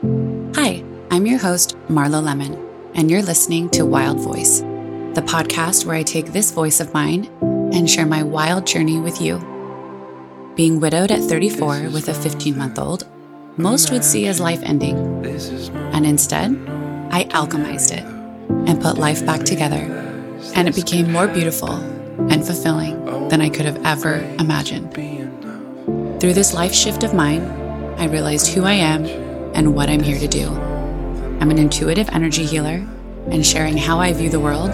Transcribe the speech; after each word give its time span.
Hi, 0.00 0.84
I'm 1.10 1.26
your 1.26 1.40
host, 1.40 1.76
Marlo 1.88 2.22
Lemmon, 2.22 2.56
and 2.94 3.10
you're 3.10 3.20
listening 3.20 3.68
to 3.70 3.84
Wild 3.84 4.20
Voice, 4.20 4.60
the 4.60 5.24
podcast 5.26 5.86
where 5.86 5.96
I 5.96 6.04
take 6.04 6.26
this 6.26 6.52
voice 6.52 6.78
of 6.78 6.94
mine 6.94 7.26
and 7.74 7.90
share 7.90 8.06
my 8.06 8.22
wild 8.22 8.64
journey 8.64 9.00
with 9.00 9.20
you. 9.20 9.38
Being 10.54 10.78
widowed 10.78 11.10
at 11.10 11.18
34 11.18 11.90
with 11.90 12.08
a 12.08 12.14
15 12.14 12.56
month 12.56 12.78
old, 12.78 13.08
most 13.56 13.90
would 13.90 14.04
see 14.04 14.28
as 14.28 14.38
life 14.38 14.60
ending. 14.62 14.96
And 15.92 16.06
instead, 16.06 16.52
I 17.10 17.24
alchemized 17.30 17.90
it 17.90 18.04
and 18.68 18.80
put 18.80 18.98
life 18.98 19.26
back 19.26 19.42
together. 19.42 19.82
And 20.54 20.68
it 20.68 20.76
became 20.76 21.10
more 21.10 21.26
beautiful 21.26 21.72
and 21.72 22.46
fulfilling 22.46 23.28
than 23.30 23.40
I 23.40 23.48
could 23.48 23.66
have 23.66 23.84
ever 23.84 24.20
imagined. 24.38 24.94
Through 26.20 26.34
this 26.34 26.54
life 26.54 26.72
shift 26.72 27.02
of 27.02 27.14
mine, 27.14 27.42
I 27.98 28.04
realized 28.04 28.54
who 28.54 28.62
I 28.62 28.74
am 28.74 29.27
and 29.58 29.74
what 29.74 29.90
I'm 29.90 30.04
here 30.04 30.20
to 30.20 30.28
do. 30.28 30.48
I'm 31.40 31.50
an 31.50 31.58
intuitive 31.58 32.08
energy 32.10 32.46
healer, 32.46 32.86
and 33.26 33.44
sharing 33.44 33.76
how 33.76 33.98
I 33.98 34.12
view 34.12 34.30
the 34.30 34.38
world 34.38 34.70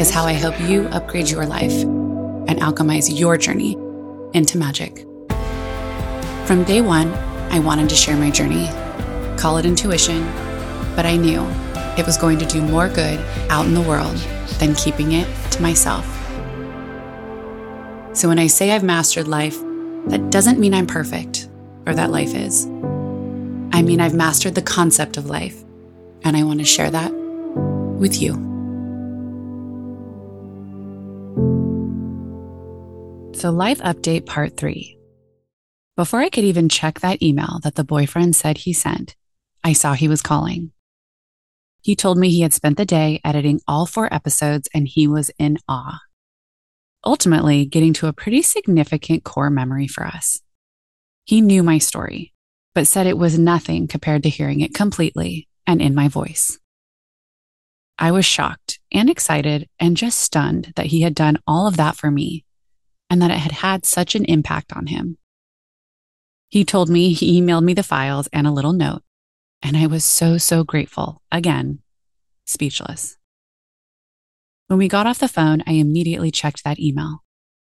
is 0.00 0.10
how 0.10 0.24
I 0.24 0.32
help 0.32 0.60
you 0.60 0.88
upgrade 0.88 1.30
your 1.30 1.46
life 1.46 1.72
and 1.72 2.58
alchemize 2.58 3.16
your 3.16 3.36
journey 3.36 3.74
into 4.34 4.58
magic. 4.58 5.06
From 6.44 6.64
day 6.64 6.80
one, 6.80 7.12
I 7.52 7.60
wanted 7.60 7.88
to 7.88 7.94
share 7.94 8.16
my 8.16 8.32
journey, 8.32 8.66
call 9.38 9.58
it 9.58 9.64
intuition, 9.64 10.24
but 10.96 11.06
I 11.06 11.16
knew 11.16 11.46
it 11.96 12.04
was 12.04 12.16
going 12.16 12.38
to 12.38 12.46
do 12.46 12.60
more 12.60 12.88
good 12.88 13.20
out 13.48 13.66
in 13.66 13.74
the 13.74 13.80
world 13.80 14.16
than 14.58 14.74
keeping 14.74 15.12
it 15.12 15.28
to 15.52 15.62
myself. 15.62 16.04
So 18.12 18.26
when 18.26 18.40
I 18.40 18.48
say 18.48 18.72
I've 18.72 18.82
mastered 18.82 19.28
life, 19.28 19.56
that 20.08 20.30
doesn't 20.30 20.58
mean 20.58 20.74
I'm 20.74 20.88
perfect 20.88 21.48
or 21.86 21.94
that 21.94 22.10
life 22.10 22.34
is. 22.34 22.66
I 23.76 23.82
mean, 23.82 24.00
I've 24.00 24.14
mastered 24.14 24.54
the 24.54 24.62
concept 24.62 25.18
of 25.18 25.26
life, 25.26 25.62
and 26.22 26.34
I 26.34 26.44
want 26.44 26.60
to 26.60 26.64
share 26.64 26.90
that 26.90 27.12
with 27.12 28.22
you. 28.22 28.32
So, 33.34 33.50
Life 33.50 33.80
Update 33.80 34.24
Part 34.24 34.56
3. 34.56 34.98
Before 35.94 36.20
I 36.20 36.30
could 36.30 36.44
even 36.44 36.70
check 36.70 37.00
that 37.00 37.22
email 37.22 37.60
that 37.64 37.74
the 37.74 37.84
boyfriend 37.84 38.34
said 38.34 38.56
he 38.56 38.72
sent, 38.72 39.14
I 39.62 39.74
saw 39.74 39.92
he 39.92 40.08
was 40.08 40.22
calling. 40.22 40.72
He 41.82 41.94
told 41.94 42.16
me 42.16 42.30
he 42.30 42.40
had 42.40 42.54
spent 42.54 42.78
the 42.78 42.86
day 42.86 43.20
editing 43.24 43.60
all 43.68 43.84
four 43.84 44.08
episodes 44.10 44.70
and 44.72 44.88
he 44.88 45.06
was 45.06 45.30
in 45.38 45.58
awe. 45.68 46.00
Ultimately, 47.04 47.66
getting 47.66 47.92
to 47.92 48.06
a 48.06 48.14
pretty 48.14 48.40
significant 48.40 49.22
core 49.22 49.50
memory 49.50 49.86
for 49.86 50.06
us. 50.06 50.40
He 51.24 51.42
knew 51.42 51.62
my 51.62 51.76
story, 51.76 52.32
but 52.76 52.86
said 52.86 53.06
it 53.06 53.16
was 53.16 53.38
nothing 53.38 53.88
compared 53.88 54.22
to 54.22 54.28
hearing 54.28 54.60
it 54.60 54.74
completely 54.74 55.48
and 55.66 55.80
in 55.80 55.94
my 55.94 56.08
voice. 56.08 56.58
I 57.98 58.10
was 58.10 58.26
shocked 58.26 58.80
and 58.92 59.08
excited 59.08 59.66
and 59.80 59.96
just 59.96 60.18
stunned 60.18 60.74
that 60.76 60.84
he 60.84 61.00
had 61.00 61.14
done 61.14 61.38
all 61.46 61.66
of 61.66 61.78
that 61.78 61.96
for 61.96 62.10
me 62.10 62.44
and 63.08 63.22
that 63.22 63.30
it 63.30 63.38
had 63.38 63.52
had 63.52 63.86
such 63.86 64.14
an 64.14 64.26
impact 64.26 64.74
on 64.74 64.88
him. 64.88 65.16
He 66.50 66.66
told 66.66 66.90
me 66.90 67.14
he 67.14 67.40
emailed 67.40 67.64
me 67.64 67.72
the 67.72 67.82
files 67.82 68.28
and 68.30 68.46
a 68.46 68.52
little 68.52 68.74
note, 68.74 69.02
and 69.62 69.74
I 69.74 69.86
was 69.86 70.04
so, 70.04 70.36
so 70.36 70.62
grateful. 70.62 71.22
Again, 71.32 71.78
speechless. 72.44 73.16
When 74.66 74.78
we 74.78 74.86
got 74.86 75.06
off 75.06 75.18
the 75.18 75.28
phone, 75.28 75.62
I 75.66 75.72
immediately 75.72 76.30
checked 76.30 76.62
that 76.64 76.78
email. 76.78 77.24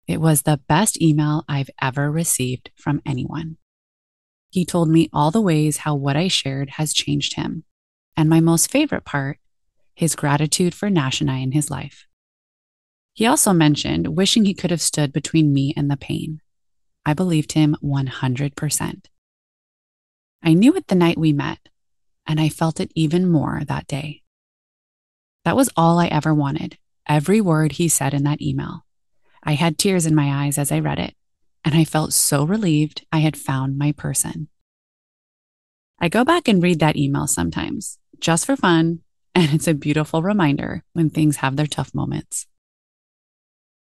It 0.07 0.21
was 0.21 0.43
the 0.43 0.61
best 0.67 1.01
email 1.01 1.45
I've 1.49 1.71
ever 1.81 2.11
received 2.11 2.69
from 2.75 3.01
anyone. 3.07 3.57
He 4.49 4.65
told 4.65 4.89
me 4.89 5.09
all 5.13 5.31
the 5.31 5.41
ways 5.41 5.77
how 5.77 5.95
what 5.95 6.17
I 6.17 6.27
shared 6.27 6.71
has 6.71 6.93
changed 6.93 7.35
him. 7.35 7.63
And 8.17 8.29
my 8.29 8.39
most 8.39 8.71
favorite 8.71 9.05
part, 9.05 9.37
his 9.95 10.15
gratitude 10.15 10.73
for 10.73 10.89
Nash 10.89 11.21
and 11.21 11.29
I 11.29 11.37
in 11.37 11.51
his 11.51 11.69
life. 11.69 12.07
He 13.13 13.25
also 13.25 13.53
mentioned 13.53 14.17
wishing 14.17 14.45
he 14.45 14.53
could 14.53 14.71
have 14.71 14.81
stood 14.81 15.13
between 15.13 15.53
me 15.53 15.73
and 15.77 15.89
the 15.89 15.97
pain. 15.97 16.41
I 17.05 17.13
believed 17.13 17.53
him 17.53 17.75
100%. 17.83 19.05
I 20.41 20.53
knew 20.53 20.75
it 20.75 20.87
the 20.87 20.95
night 20.95 21.17
we 21.17 21.33
met, 21.33 21.59
and 22.25 22.39
I 22.39 22.49
felt 22.49 22.79
it 22.79 22.91
even 22.95 23.29
more 23.29 23.61
that 23.67 23.87
day. 23.87 24.23
That 25.43 25.55
was 25.55 25.69
all 25.75 25.99
I 25.99 26.07
ever 26.07 26.33
wanted, 26.33 26.77
every 27.07 27.41
word 27.41 27.73
he 27.73 27.87
said 27.87 28.13
in 28.13 28.23
that 28.23 28.41
email. 28.41 28.85
I 29.43 29.53
had 29.53 29.77
tears 29.77 30.05
in 30.05 30.15
my 30.15 30.45
eyes 30.45 30.57
as 30.57 30.71
I 30.71 30.79
read 30.79 30.99
it 30.99 31.15
and 31.63 31.75
I 31.75 31.83
felt 31.83 32.13
so 32.13 32.43
relieved 32.43 33.05
I 33.11 33.19
had 33.19 33.37
found 33.37 33.77
my 33.77 33.91
person. 33.91 34.47
I 35.99 36.09
go 36.09 36.23
back 36.23 36.47
and 36.47 36.63
read 36.63 36.79
that 36.79 36.95
email 36.95 37.27
sometimes 37.27 37.97
just 38.19 38.45
for 38.45 38.55
fun, 38.55 38.99
and 39.35 39.53
it's 39.53 39.67
a 39.67 39.73
beautiful 39.73 40.21
reminder 40.21 40.83
when 40.93 41.09
things 41.09 41.37
have 41.37 41.55
their 41.55 41.67
tough 41.67 41.93
moments. 41.93 42.47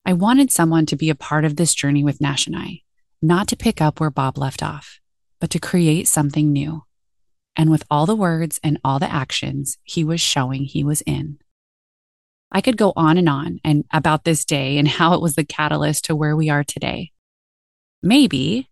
I 0.04 0.12
wanted 0.14 0.50
someone 0.50 0.86
to 0.86 0.96
be 0.96 1.10
a 1.10 1.14
part 1.14 1.44
of 1.44 1.56
this 1.56 1.74
journey 1.74 2.02
with 2.02 2.20
Nash 2.20 2.46
and 2.46 2.56
I, 2.56 2.80
not 3.20 3.46
to 3.48 3.56
pick 3.56 3.80
up 3.80 4.00
where 4.00 4.10
Bob 4.10 4.38
left 4.38 4.62
off, 4.62 5.00
but 5.40 5.50
to 5.50 5.58
create 5.58 6.08
something 6.08 6.52
new. 6.52 6.84
And 7.56 7.70
with 7.70 7.84
all 7.90 8.06
the 8.06 8.16
words 8.16 8.58
and 8.62 8.78
all 8.84 8.98
the 8.98 9.12
actions 9.12 9.78
he 9.82 10.04
was 10.04 10.20
showing 10.20 10.64
he 10.64 10.84
was 10.84 11.02
in. 11.02 11.38
I 12.50 12.60
could 12.60 12.76
go 12.76 12.92
on 12.96 13.18
and 13.18 13.28
on 13.28 13.60
and 13.64 13.84
about 13.92 14.24
this 14.24 14.44
day 14.44 14.78
and 14.78 14.88
how 14.98 15.12
it 15.14 15.20
was 15.20 15.34
the 15.34 15.44
catalyst 15.44 16.06
to 16.06 16.16
where 16.16 16.36
we 16.36 16.48
are 16.48 16.64
today. 16.64 17.12
Maybe 18.02 18.68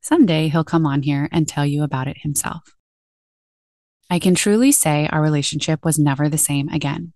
someday 0.00 0.48
he'll 0.48 0.64
come 0.64 0.86
on 0.86 1.02
here 1.02 1.28
and 1.32 1.48
tell 1.48 1.66
you 1.66 1.82
about 1.82 2.06
it 2.06 2.18
himself. 2.18 2.76
I 4.08 4.20
can 4.20 4.36
truly 4.36 4.70
say 4.70 5.08
our 5.10 5.20
relationship 5.20 5.84
was 5.84 5.98
never 5.98 6.28
the 6.28 6.38
same 6.38 6.68
again. 6.68 7.12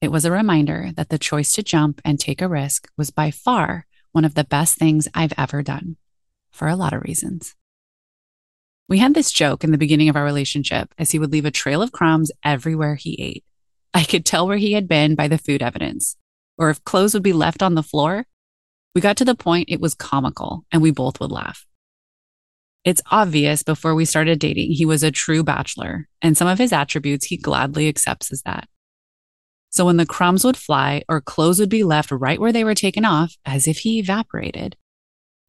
It 0.00 0.10
was 0.10 0.24
a 0.24 0.30
reminder 0.30 0.90
that 0.96 1.10
the 1.10 1.18
choice 1.18 1.52
to 1.52 1.62
jump 1.62 2.00
and 2.04 2.18
take 2.18 2.40
a 2.40 2.48
risk 2.48 2.88
was 2.96 3.10
by 3.10 3.30
far 3.30 3.86
one 4.12 4.24
of 4.24 4.34
the 4.34 4.44
best 4.44 4.78
things 4.78 5.06
I've 5.12 5.34
ever 5.36 5.62
done 5.62 5.96
for 6.50 6.68
a 6.68 6.76
lot 6.76 6.94
of 6.94 7.02
reasons. 7.02 7.54
We 8.88 8.98
had 8.98 9.14
this 9.14 9.32
joke 9.32 9.64
in 9.64 9.70
the 9.70 9.78
beginning 9.78 10.08
of 10.08 10.16
our 10.16 10.24
relationship 10.24 10.94
as 10.98 11.10
he 11.10 11.18
would 11.18 11.32
leave 11.32 11.46
a 11.46 11.50
trail 11.50 11.82
of 11.82 11.92
crumbs 11.92 12.30
everywhere 12.42 12.94
he 12.94 13.20
ate. 13.20 13.44
I 13.92 14.04
could 14.04 14.24
tell 14.24 14.46
where 14.46 14.56
he 14.56 14.72
had 14.72 14.88
been 14.88 15.14
by 15.14 15.28
the 15.28 15.38
food 15.38 15.62
evidence. 15.62 16.16
Or 16.56 16.70
if 16.70 16.84
clothes 16.84 17.12
would 17.14 17.22
be 17.22 17.32
left 17.32 17.62
on 17.62 17.74
the 17.74 17.82
floor, 17.82 18.26
we 18.94 19.00
got 19.00 19.16
to 19.18 19.24
the 19.24 19.34
point 19.34 19.68
it 19.68 19.80
was 19.80 19.94
comical 19.94 20.64
and 20.72 20.80
we 20.80 20.90
both 20.90 21.20
would 21.20 21.32
laugh. 21.32 21.66
It's 22.84 23.02
obvious 23.10 23.62
before 23.62 23.94
we 23.94 24.04
started 24.04 24.38
dating, 24.38 24.72
he 24.72 24.84
was 24.84 25.02
a 25.02 25.10
true 25.10 25.42
bachelor, 25.42 26.06
and 26.20 26.36
some 26.36 26.46
of 26.46 26.58
his 26.58 26.72
attributes 26.72 27.26
he 27.26 27.38
gladly 27.38 27.88
accepts 27.88 28.30
as 28.30 28.42
that. 28.42 28.68
So 29.70 29.86
when 29.86 29.96
the 29.96 30.06
crumbs 30.06 30.44
would 30.44 30.56
fly 30.56 31.02
or 31.08 31.20
clothes 31.20 31.58
would 31.58 31.70
be 31.70 31.82
left 31.82 32.10
right 32.10 32.38
where 32.38 32.52
they 32.52 32.62
were 32.62 32.74
taken 32.74 33.04
off, 33.04 33.34
as 33.44 33.66
if 33.66 33.78
he 33.78 33.98
evaporated, 33.98 34.76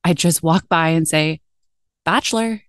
I'd 0.04 0.18
just 0.18 0.42
walk 0.42 0.68
by 0.70 0.90
and 0.90 1.08
say, 1.08 1.42
Bachelor, 2.06 2.62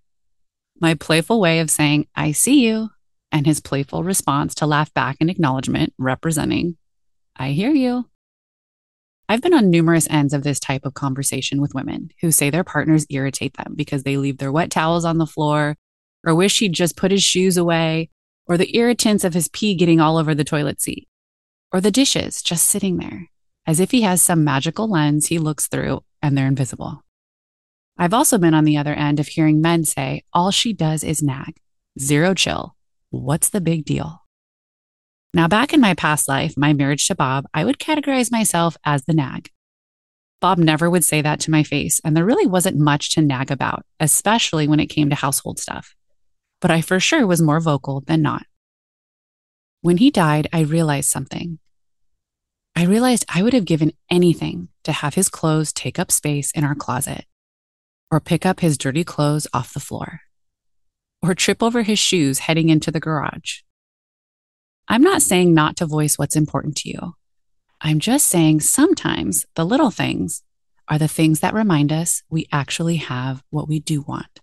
my 0.79 0.93
playful 0.95 1.39
way 1.39 1.59
of 1.59 1.71
saying, 1.71 2.07
I 2.15 2.31
see 2.33 2.67
you, 2.67 2.89
and 3.31 3.45
his 3.45 3.61
playful 3.61 4.03
response 4.03 4.53
to 4.55 4.67
laugh 4.67 4.93
back 4.93 5.17
in 5.19 5.29
acknowledgement, 5.29 5.93
representing, 5.97 6.77
I 7.35 7.51
hear 7.51 7.71
you. 7.71 8.09
I've 9.29 9.41
been 9.41 9.53
on 9.53 9.69
numerous 9.69 10.07
ends 10.09 10.33
of 10.33 10.43
this 10.43 10.59
type 10.59 10.85
of 10.85 10.93
conversation 10.93 11.59
with 11.61 11.75
women 11.75 12.09
who 12.21 12.31
say 12.31 12.49
their 12.49 12.63
partners 12.63 13.05
irritate 13.09 13.57
them 13.57 13.73
because 13.75 14.03
they 14.03 14.15
leave 14.15 14.37
their 14.37 14.51
wet 14.53 14.71
towels 14.71 15.03
on 15.03 15.17
the 15.17 15.25
floor 15.25 15.75
or 16.25 16.33
wish 16.33 16.59
he'd 16.59 16.73
just 16.73 16.95
put 16.95 17.11
his 17.11 17.23
shoes 17.23 17.57
away 17.57 18.09
or 18.45 18.57
the 18.57 18.75
irritants 18.77 19.25
of 19.25 19.33
his 19.33 19.49
pee 19.49 19.75
getting 19.75 19.99
all 19.99 20.17
over 20.17 20.33
the 20.33 20.45
toilet 20.45 20.81
seat 20.81 21.09
or 21.73 21.81
the 21.81 21.91
dishes 21.91 22.41
just 22.41 22.69
sitting 22.69 22.97
there 22.97 23.29
as 23.65 23.81
if 23.81 23.91
he 23.91 24.01
has 24.01 24.21
some 24.21 24.45
magical 24.45 24.89
lens 24.89 25.27
he 25.27 25.37
looks 25.37 25.67
through 25.67 26.01
and 26.21 26.37
they're 26.37 26.47
invisible. 26.47 27.03
I've 27.97 28.13
also 28.13 28.37
been 28.37 28.53
on 28.53 28.63
the 28.63 28.77
other 28.77 28.93
end 28.93 29.19
of 29.19 29.27
hearing 29.27 29.59
men 29.59 29.83
say, 29.83 30.23
all 30.31 30.51
she 30.51 30.71
does 30.71 31.03
is 31.03 31.21
nag, 31.21 31.57
zero 31.99 32.33
chill. 32.33 32.75
What's 33.09 33.49
the 33.49 33.61
big 33.61 33.83
deal? 33.83 34.21
Now, 35.37 35.47
back 35.47 35.71
in 35.71 35.79
my 35.79 35.93
past 35.93 36.27
life, 36.27 36.55
my 36.57 36.73
marriage 36.73 37.05
to 37.07 37.15
Bob, 37.15 37.45
I 37.53 37.63
would 37.63 37.77
categorize 37.77 38.31
myself 38.31 38.75
as 38.83 39.03
the 39.03 39.13
nag. 39.13 39.51
Bob 40.41 40.57
never 40.57 40.89
would 40.89 41.03
say 41.03 41.21
that 41.21 41.39
to 41.41 41.51
my 41.51 41.61
face, 41.61 42.01
and 42.03 42.17
there 42.17 42.25
really 42.25 42.47
wasn't 42.47 42.79
much 42.79 43.11
to 43.11 43.21
nag 43.21 43.51
about, 43.51 43.85
especially 43.99 44.67
when 44.67 44.79
it 44.79 44.87
came 44.87 45.11
to 45.11 45.15
household 45.15 45.59
stuff. 45.59 45.93
But 46.59 46.71
I 46.71 46.81
for 46.81 46.99
sure 46.99 47.27
was 47.27 47.39
more 47.39 47.59
vocal 47.59 48.01
than 48.01 48.23
not. 48.23 48.47
When 49.81 49.97
he 49.97 50.09
died, 50.09 50.47
I 50.51 50.61
realized 50.61 51.11
something. 51.11 51.59
I 52.75 52.85
realized 52.85 53.23
I 53.29 53.43
would 53.43 53.53
have 53.53 53.65
given 53.65 53.91
anything 54.09 54.69
to 54.85 54.91
have 54.91 55.13
his 55.13 55.29
clothes 55.29 55.71
take 55.71 55.99
up 55.99 56.11
space 56.11 56.49
in 56.49 56.63
our 56.63 56.73
closet, 56.73 57.25
or 58.09 58.19
pick 58.19 58.43
up 58.43 58.61
his 58.61 58.75
dirty 58.75 59.03
clothes 59.03 59.45
off 59.53 59.75
the 59.75 59.79
floor, 59.79 60.21
or 61.21 61.35
trip 61.35 61.61
over 61.61 61.83
his 61.83 61.99
shoes 61.99 62.39
heading 62.39 62.69
into 62.69 62.89
the 62.89 62.99
garage. 62.99 63.59
I'm 64.87 65.01
not 65.01 65.21
saying 65.21 65.53
not 65.53 65.75
to 65.77 65.85
voice 65.85 66.17
what's 66.17 66.35
important 66.35 66.77
to 66.77 66.89
you. 66.89 67.13
I'm 67.81 67.99
just 67.99 68.27
saying 68.27 68.61
sometimes 68.61 69.45
the 69.55 69.65
little 69.65 69.91
things 69.91 70.43
are 70.87 70.97
the 70.97 71.07
things 71.07 71.41
that 71.41 71.53
remind 71.53 71.91
us 71.91 72.23
we 72.29 72.47
actually 72.51 72.97
have 72.97 73.43
what 73.49 73.67
we 73.67 73.79
do 73.79 74.01
want. 74.01 74.39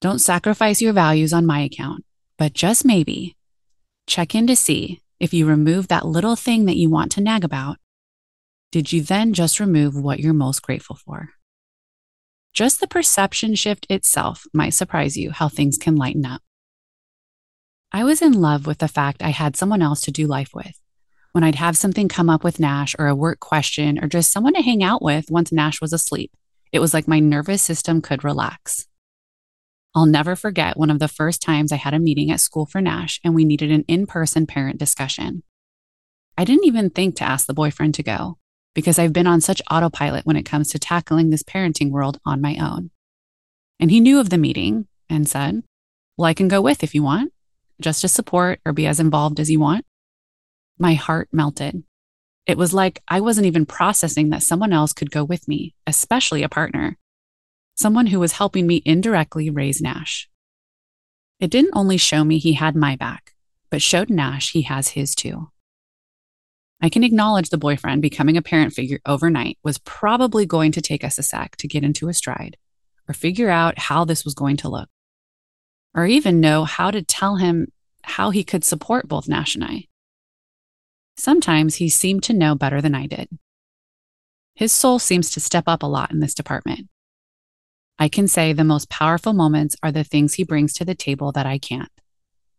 Don't 0.00 0.20
sacrifice 0.20 0.80
your 0.80 0.92
values 0.92 1.32
on 1.32 1.46
my 1.46 1.60
account, 1.60 2.04
but 2.36 2.52
just 2.52 2.84
maybe 2.84 3.36
check 4.06 4.34
in 4.34 4.46
to 4.46 4.56
see 4.56 5.00
if 5.20 5.32
you 5.32 5.46
remove 5.46 5.88
that 5.88 6.06
little 6.06 6.36
thing 6.36 6.66
that 6.66 6.76
you 6.76 6.90
want 6.90 7.12
to 7.12 7.20
nag 7.20 7.44
about. 7.44 7.78
Did 8.70 8.92
you 8.92 9.02
then 9.02 9.32
just 9.32 9.60
remove 9.60 9.96
what 9.96 10.20
you're 10.20 10.34
most 10.34 10.62
grateful 10.62 10.96
for? 10.96 11.30
Just 12.52 12.80
the 12.80 12.88
perception 12.88 13.54
shift 13.54 13.86
itself 13.88 14.44
might 14.52 14.74
surprise 14.74 15.16
you 15.16 15.30
how 15.30 15.48
things 15.48 15.78
can 15.78 15.96
lighten 15.96 16.26
up. 16.26 16.42
I 17.90 18.04
was 18.04 18.20
in 18.20 18.34
love 18.34 18.66
with 18.66 18.78
the 18.78 18.88
fact 18.88 19.22
I 19.22 19.30
had 19.30 19.56
someone 19.56 19.80
else 19.80 20.02
to 20.02 20.12
do 20.12 20.26
life 20.26 20.50
with. 20.54 20.78
When 21.32 21.42
I'd 21.42 21.54
have 21.54 21.76
something 21.76 22.06
come 22.06 22.28
up 22.28 22.44
with 22.44 22.60
Nash 22.60 22.94
or 22.98 23.06
a 23.06 23.14
work 23.14 23.40
question 23.40 24.02
or 24.02 24.08
just 24.08 24.30
someone 24.30 24.52
to 24.54 24.62
hang 24.62 24.82
out 24.82 25.00
with 25.00 25.30
once 25.30 25.52
Nash 25.52 25.80
was 25.80 25.94
asleep, 25.94 26.30
it 26.70 26.80
was 26.80 26.92
like 26.92 27.08
my 27.08 27.18
nervous 27.18 27.62
system 27.62 28.02
could 28.02 28.24
relax. 28.24 28.88
I'll 29.94 30.04
never 30.04 30.36
forget 30.36 30.76
one 30.76 30.90
of 30.90 30.98
the 30.98 31.08
first 31.08 31.40
times 31.40 31.72
I 31.72 31.76
had 31.76 31.94
a 31.94 31.98
meeting 31.98 32.30
at 32.30 32.40
school 32.40 32.66
for 32.66 32.82
Nash 32.82 33.20
and 33.24 33.34
we 33.34 33.46
needed 33.46 33.70
an 33.70 33.86
in 33.88 34.06
person 34.06 34.46
parent 34.46 34.78
discussion. 34.78 35.42
I 36.36 36.44
didn't 36.44 36.66
even 36.66 36.90
think 36.90 37.16
to 37.16 37.24
ask 37.24 37.46
the 37.46 37.54
boyfriend 37.54 37.94
to 37.94 38.02
go 38.02 38.36
because 38.74 38.98
I've 38.98 39.14
been 39.14 39.26
on 39.26 39.40
such 39.40 39.62
autopilot 39.70 40.26
when 40.26 40.36
it 40.36 40.44
comes 40.44 40.68
to 40.70 40.78
tackling 40.78 41.30
this 41.30 41.42
parenting 41.42 41.90
world 41.90 42.18
on 42.26 42.42
my 42.42 42.58
own. 42.60 42.90
And 43.80 43.90
he 43.90 44.00
knew 44.00 44.20
of 44.20 44.28
the 44.28 44.36
meeting 44.36 44.88
and 45.08 45.26
said, 45.26 45.62
Well, 46.18 46.26
I 46.26 46.34
can 46.34 46.48
go 46.48 46.60
with 46.60 46.84
if 46.84 46.94
you 46.94 47.02
want 47.02 47.32
just 47.80 48.00
to 48.02 48.08
support 48.08 48.60
or 48.64 48.72
be 48.72 48.86
as 48.86 49.00
involved 49.00 49.40
as 49.40 49.50
you 49.50 49.60
want. 49.60 49.84
My 50.78 50.94
heart 50.94 51.28
melted. 51.32 51.82
It 52.46 52.56
was 52.56 52.72
like 52.72 53.02
I 53.06 53.20
wasn't 53.20 53.46
even 53.46 53.66
processing 53.66 54.30
that 54.30 54.42
someone 54.42 54.72
else 54.72 54.92
could 54.92 55.10
go 55.10 55.24
with 55.24 55.46
me, 55.48 55.74
especially 55.86 56.42
a 56.42 56.48
partner, 56.48 56.96
someone 57.74 58.06
who 58.06 58.20
was 58.20 58.32
helping 58.32 58.66
me 58.66 58.82
indirectly 58.84 59.50
raise 59.50 59.80
Nash. 59.80 60.28
It 61.40 61.50
didn't 61.50 61.74
only 61.74 61.98
show 61.98 62.24
me 62.24 62.38
he 62.38 62.54
had 62.54 62.74
my 62.74 62.96
back, 62.96 63.34
but 63.70 63.82
showed 63.82 64.10
Nash 64.10 64.52
he 64.52 64.62
has 64.62 64.88
his 64.88 65.14
too. 65.14 65.50
I 66.80 66.88
can 66.88 67.04
acknowledge 67.04 67.50
the 67.50 67.58
boyfriend 67.58 68.02
becoming 68.02 68.36
a 68.36 68.42
parent 68.42 68.72
figure 68.72 69.00
overnight 69.04 69.58
was 69.64 69.78
probably 69.78 70.46
going 70.46 70.72
to 70.72 70.80
take 70.80 71.04
us 71.04 71.18
a 71.18 71.22
sec 71.22 71.56
to 71.56 71.68
get 71.68 71.82
into 71.82 72.08
a 72.08 72.14
stride 72.14 72.56
or 73.08 73.14
figure 73.14 73.50
out 73.50 73.78
how 73.78 74.04
this 74.04 74.24
was 74.24 74.34
going 74.34 74.56
to 74.58 74.68
look 74.68 74.88
or 75.94 76.06
even 76.06 76.40
know 76.40 76.64
how 76.64 76.90
to 76.90 77.02
tell 77.02 77.36
him 77.36 77.72
how 78.02 78.30
he 78.30 78.44
could 78.44 78.64
support 78.64 79.08
both 79.08 79.28
Nash 79.28 79.54
and 79.54 79.64
I. 79.64 79.84
Sometimes 81.16 81.76
he 81.76 81.88
seemed 81.88 82.22
to 82.24 82.32
know 82.32 82.54
better 82.54 82.80
than 82.80 82.94
I 82.94 83.06
did. 83.06 83.28
His 84.54 84.72
soul 84.72 84.98
seems 84.98 85.30
to 85.30 85.40
step 85.40 85.64
up 85.66 85.82
a 85.82 85.86
lot 85.86 86.10
in 86.10 86.20
this 86.20 86.34
department. 86.34 86.88
I 87.98 88.08
can 88.08 88.28
say 88.28 88.52
the 88.52 88.64
most 88.64 88.88
powerful 88.88 89.32
moments 89.32 89.76
are 89.82 89.90
the 89.90 90.04
things 90.04 90.34
he 90.34 90.44
brings 90.44 90.72
to 90.74 90.84
the 90.84 90.94
table 90.94 91.32
that 91.32 91.46
I 91.46 91.58
can't. 91.58 91.90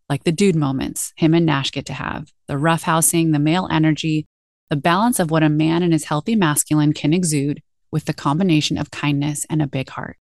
Like 0.08 0.24
the 0.24 0.32
dude 0.32 0.56
moments 0.56 1.12
him 1.16 1.34
and 1.34 1.46
Nash 1.46 1.70
get 1.70 1.86
to 1.86 1.92
have, 1.94 2.32
the 2.46 2.54
roughhousing, 2.54 3.32
the 3.32 3.38
male 3.38 3.68
energy, 3.70 4.26
the 4.68 4.76
balance 4.76 5.18
of 5.18 5.30
what 5.30 5.42
a 5.42 5.48
man 5.48 5.82
in 5.82 5.92
his 5.92 6.04
healthy 6.04 6.36
masculine 6.36 6.92
can 6.92 7.14
exude 7.14 7.62
with 7.90 8.04
the 8.04 8.12
combination 8.12 8.76
of 8.76 8.90
kindness 8.90 9.46
and 9.48 9.62
a 9.62 9.66
big 9.66 9.88
heart. 9.90 10.16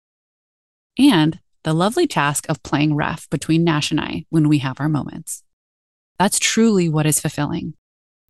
And 0.99 1.41
the 1.67 1.75
lovely 1.75 2.07
task 2.07 2.49
of 2.49 2.63
playing 2.63 2.95
ref 2.95 3.29
between 3.29 3.65
Nash 3.65 3.91
and 3.91 4.01
I 4.01 4.25
when 4.31 4.49
we 4.49 4.59
have 4.59 4.79
our 4.79 4.89
moments. 4.89 5.43
That's 6.17 6.39
truly 6.39 6.89
what 6.89 7.07
is 7.07 7.19
fulfilling. 7.19 7.75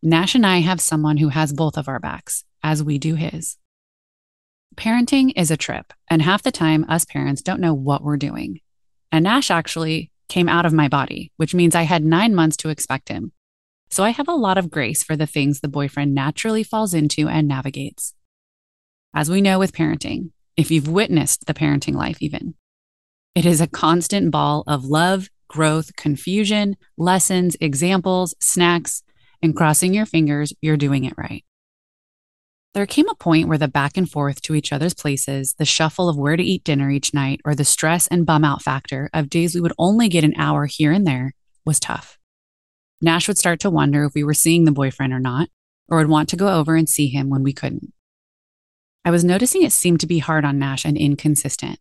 Nash 0.02 0.34
and 0.34 0.46
I 0.46 0.60
have 0.60 0.80
someone 0.80 1.18
who 1.18 1.28
has 1.28 1.52
both 1.52 1.76
of 1.76 1.86
our 1.86 2.00
backs, 2.00 2.44
as 2.62 2.82
we 2.82 2.96
do 2.96 3.14
his. 3.14 3.58
Parenting 4.74 5.34
is 5.36 5.50
a 5.50 5.56
trip, 5.58 5.92
and 6.08 6.22
half 6.22 6.42
the 6.42 6.50
time, 6.50 6.86
us 6.88 7.04
parents 7.04 7.42
don't 7.42 7.60
know 7.60 7.74
what 7.74 8.02
we're 8.02 8.16
doing. 8.16 8.60
And 9.12 9.24
Nash 9.24 9.50
actually 9.50 10.10
came 10.30 10.48
out 10.48 10.64
of 10.64 10.72
my 10.72 10.88
body, 10.88 11.30
which 11.36 11.54
means 11.54 11.74
I 11.74 11.82
had 11.82 12.06
nine 12.06 12.34
months 12.34 12.56
to 12.58 12.70
expect 12.70 13.10
him. 13.10 13.32
So 13.90 14.02
I 14.02 14.10
have 14.10 14.28
a 14.28 14.32
lot 14.32 14.56
of 14.56 14.70
grace 14.70 15.02
for 15.02 15.14
the 15.14 15.26
things 15.26 15.60
the 15.60 15.68
boyfriend 15.68 16.14
naturally 16.14 16.62
falls 16.62 16.94
into 16.94 17.28
and 17.28 17.46
navigates. 17.46 18.14
As 19.14 19.28
we 19.28 19.42
know 19.42 19.58
with 19.58 19.74
parenting, 19.74 20.30
if 20.56 20.70
you've 20.70 20.88
witnessed 20.88 21.44
the 21.44 21.52
parenting 21.52 21.96
life, 21.96 22.16
even, 22.22 22.54
it 23.36 23.44
is 23.44 23.60
a 23.60 23.66
constant 23.66 24.30
ball 24.30 24.64
of 24.66 24.86
love, 24.86 25.28
growth, 25.46 25.94
confusion, 25.94 26.74
lessons, 26.96 27.54
examples, 27.60 28.34
snacks, 28.40 29.02
and 29.42 29.54
crossing 29.54 29.92
your 29.92 30.06
fingers 30.06 30.54
you're 30.62 30.78
doing 30.78 31.04
it 31.04 31.12
right. 31.18 31.44
There 32.72 32.86
came 32.86 33.10
a 33.10 33.14
point 33.14 33.46
where 33.46 33.58
the 33.58 33.68
back 33.68 33.98
and 33.98 34.10
forth 34.10 34.40
to 34.42 34.54
each 34.54 34.72
other's 34.72 34.94
places, 34.94 35.54
the 35.58 35.66
shuffle 35.66 36.08
of 36.08 36.16
where 36.16 36.38
to 36.38 36.42
eat 36.42 36.64
dinner 36.64 36.90
each 36.90 37.12
night, 37.12 37.42
or 37.44 37.54
the 37.54 37.64
stress 37.66 38.06
and 38.06 38.24
bum 38.24 38.42
out 38.42 38.62
factor 38.62 39.10
of 39.12 39.28
days 39.28 39.54
we 39.54 39.60
would 39.60 39.74
only 39.78 40.08
get 40.08 40.24
an 40.24 40.34
hour 40.38 40.64
here 40.64 40.90
and 40.90 41.06
there 41.06 41.34
was 41.66 41.78
tough. 41.78 42.18
Nash 43.02 43.28
would 43.28 43.36
start 43.36 43.60
to 43.60 43.70
wonder 43.70 44.04
if 44.06 44.14
we 44.14 44.24
were 44.24 44.32
seeing 44.32 44.64
the 44.64 44.72
boyfriend 44.72 45.12
or 45.12 45.20
not, 45.20 45.50
or 45.90 45.98
would 45.98 46.08
want 46.08 46.30
to 46.30 46.36
go 46.36 46.48
over 46.48 46.74
and 46.74 46.88
see 46.88 47.08
him 47.08 47.28
when 47.28 47.42
we 47.42 47.52
couldn't. 47.52 47.92
I 49.04 49.10
was 49.10 49.24
noticing 49.24 49.62
it 49.62 49.72
seemed 49.72 50.00
to 50.00 50.06
be 50.06 50.20
hard 50.20 50.46
on 50.46 50.58
Nash 50.58 50.86
and 50.86 50.96
inconsistent. 50.96 51.78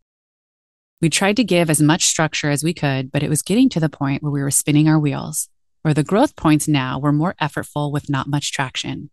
We 1.01 1.09
tried 1.09 1.35
to 1.37 1.43
give 1.43 1.69
as 1.69 1.81
much 1.81 2.05
structure 2.05 2.49
as 2.49 2.63
we 2.63 2.73
could, 2.73 3.11
but 3.11 3.21
it 3.21 3.29
was 3.29 3.41
getting 3.41 3.69
to 3.69 3.79
the 3.79 3.89
point 3.89 4.23
where 4.23 4.31
we 4.31 4.41
were 4.41 4.51
spinning 4.51 4.87
our 4.87 4.99
wheels, 4.99 5.49
where 5.81 5.93
the 5.93 6.03
growth 6.03 6.35
points 6.35 6.67
now 6.67 6.99
were 6.99 7.11
more 7.11 7.35
effortful 7.41 7.91
with 7.91 8.09
not 8.09 8.27
much 8.27 8.51
traction. 8.51 9.09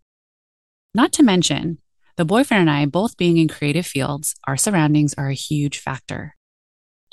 Not 0.94 1.12
to 1.14 1.22
mention, 1.22 1.78
the 2.16 2.24
boyfriend 2.24 2.62
and 2.62 2.70
I 2.70 2.86
both 2.86 3.16
being 3.16 3.36
in 3.38 3.48
creative 3.48 3.86
fields, 3.86 4.34
our 4.46 4.56
surroundings 4.56 5.14
are 5.14 5.28
a 5.28 5.34
huge 5.34 5.78
factor. 5.78 6.36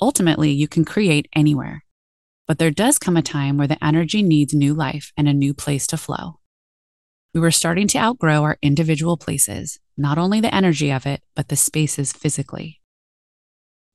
Ultimately, 0.00 0.50
you 0.50 0.68
can 0.68 0.84
create 0.84 1.28
anywhere, 1.34 1.84
but 2.46 2.58
there 2.58 2.70
does 2.70 2.98
come 2.98 3.16
a 3.16 3.22
time 3.22 3.56
where 3.56 3.68
the 3.68 3.82
energy 3.84 4.22
needs 4.22 4.54
new 4.54 4.72
life 4.72 5.12
and 5.16 5.28
a 5.28 5.34
new 5.34 5.52
place 5.52 5.86
to 5.88 5.96
flow. 5.96 6.38
We 7.34 7.40
were 7.40 7.50
starting 7.50 7.86
to 7.88 7.98
outgrow 7.98 8.42
our 8.42 8.58
individual 8.62 9.16
places, 9.16 9.78
not 9.96 10.18
only 10.18 10.40
the 10.40 10.54
energy 10.54 10.90
of 10.90 11.06
it, 11.06 11.22
but 11.34 11.48
the 11.48 11.56
spaces 11.56 12.12
physically. 12.12 12.79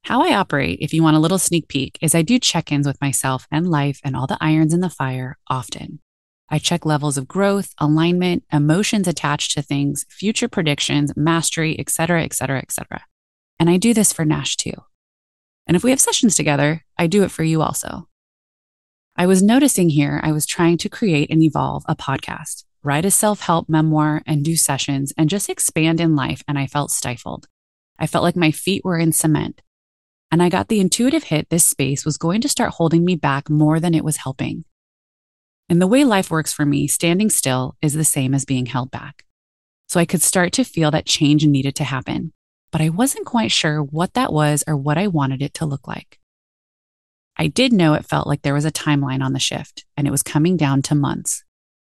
How 0.05 0.21
I 0.21 0.35
operate, 0.35 0.77
if 0.81 0.93
you 0.93 1.01
want 1.01 1.17
a 1.17 1.19
little 1.19 1.39
sneak 1.39 1.67
peek, 1.67 1.97
is 1.99 2.13
I 2.13 2.21
do 2.21 2.37
check 2.37 2.71
ins 2.71 2.85
with 2.85 3.01
myself 3.01 3.47
and 3.49 3.67
life 3.67 3.99
and 4.03 4.15
all 4.15 4.27
the 4.27 4.37
irons 4.39 4.71
in 4.71 4.79
the 4.79 4.87
fire 4.87 5.39
often. 5.47 5.99
I 6.47 6.59
check 6.59 6.85
levels 6.85 7.17
of 7.17 7.27
growth, 7.27 7.73
alignment, 7.79 8.43
emotions 8.53 9.07
attached 9.07 9.53
to 9.53 9.63
things, 9.63 10.05
future 10.07 10.47
predictions, 10.47 11.11
mastery, 11.17 11.79
etc., 11.79 12.23
etc., 12.23 12.59
etc. 12.59 13.05
And 13.59 13.67
I 13.67 13.77
do 13.77 13.95
this 13.95 14.13
for 14.13 14.25
Nash 14.25 14.55
too. 14.57 14.75
And 15.65 15.75
if 15.75 15.83
we 15.83 15.89
have 15.89 15.99
sessions 15.99 16.35
together, 16.35 16.85
I 16.99 17.07
do 17.07 17.23
it 17.23 17.31
for 17.31 17.43
you 17.43 17.63
also. 17.63 18.07
I 19.15 19.25
was 19.25 19.41
noticing 19.41 19.89
here 19.89 20.19
I 20.21 20.33
was 20.33 20.45
trying 20.45 20.77
to 20.77 20.89
create 20.89 21.31
and 21.31 21.41
evolve 21.41 21.83
a 21.87 21.95
podcast, 21.95 22.65
write 22.83 23.05
a 23.05 23.11
self 23.11 23.41
help 23.41 23.67
memoir, 23.67 24.21
and 24.27 24.45
do 24.45 24.55
sessions 24.55 25.13
and 25.17 25.31
just 25.31 25.49
expand 25.49 25.99
in 25.99 26.15
life. 26.15 26.43
And 26.47 26.59
I 26.59 26.67
felt 26.67 26.91
stifled. 26.91 27.47
I 27.97 28.05
felt 28.05 28.23
like 28.23 28.35
my 28.35 28.51
feet 28.51 28.85
were 28.85 28.99
in 28.99 29.11
cement. 29.11 29.61
And 30.35 30.43
I 30.43 30.49
got 30.49 30.67
the 30.67 30.81
intuitive 30.81 31.23
hit 31.23 31.49
this 31.49 31.63
space 31.63 32.03
was 32.03 32.17
going 32.17 32.41
to 32.41 32.49
start 32.49 32.71
holding 32.71 33.05
me 33.05 33.15
back 33.15 33.49
more 33.49 33.79
than 33.79 33.95
it 33.95 34.03
was 34.03 34.17
helping. 34.17 34.65
And 35.69 35.81
the 35.81 35.87
way 35.87 36.03
life 36.03 36.29
works 36.29 36.51
for 36.51 36.65
me, 36.65 36.89
standing 36.89 37.29
still 37.29 37.77
is 37.81 37.93
the 37.93 38.03
same 38.03 38.33
as 38.33 38.43
being 38.43 38.65
held 38.65 38.91
back. 38.91 39.23
So 39.87 39.97
I 39.97 40.03
could 40.03 40.21
start 40.21 40.51
to 40.51 40.65
feel 40.65 40.91
that 40.91 41.05
change 41.05 41.45
needed 41.45 41.73
to 41.75 41.85
happen, 41.85 42.33
but 42.69 42.81
I 42.81 42.89
wasn't 42.89 43.25
quite 43.25 43.49
sure 43.49 43.81
what 43.81 44.13
that 44.15 44.33
was 44.33 44.61
or 44.67 44.75
what 44.75 44.97
I 44.97 45.07
wanted 45.07 45.41
it 45.41 45.53
to 45.53 45.65
look 45.65 45.87
like. 45.87 46.19
I 47.37 47.47
did 47.47 47.71
know 47.71 47.93
it 47.93 48.03
felt 48.03 48.27
like 48.27 48.41
there 48.41 48.53
was 48.53 48.65
a 48.65 48.73
timeline 48.73 49.23
on 49.23 49.31
the 49.31 49.39
shift 49.39 49.85
and 49.95 50.05
it 50.05 50.11
was 50.11 50.21
coming 50.21 50.57
down 50.57 50.81
to 50.81 50.95
months. 50.95 51.45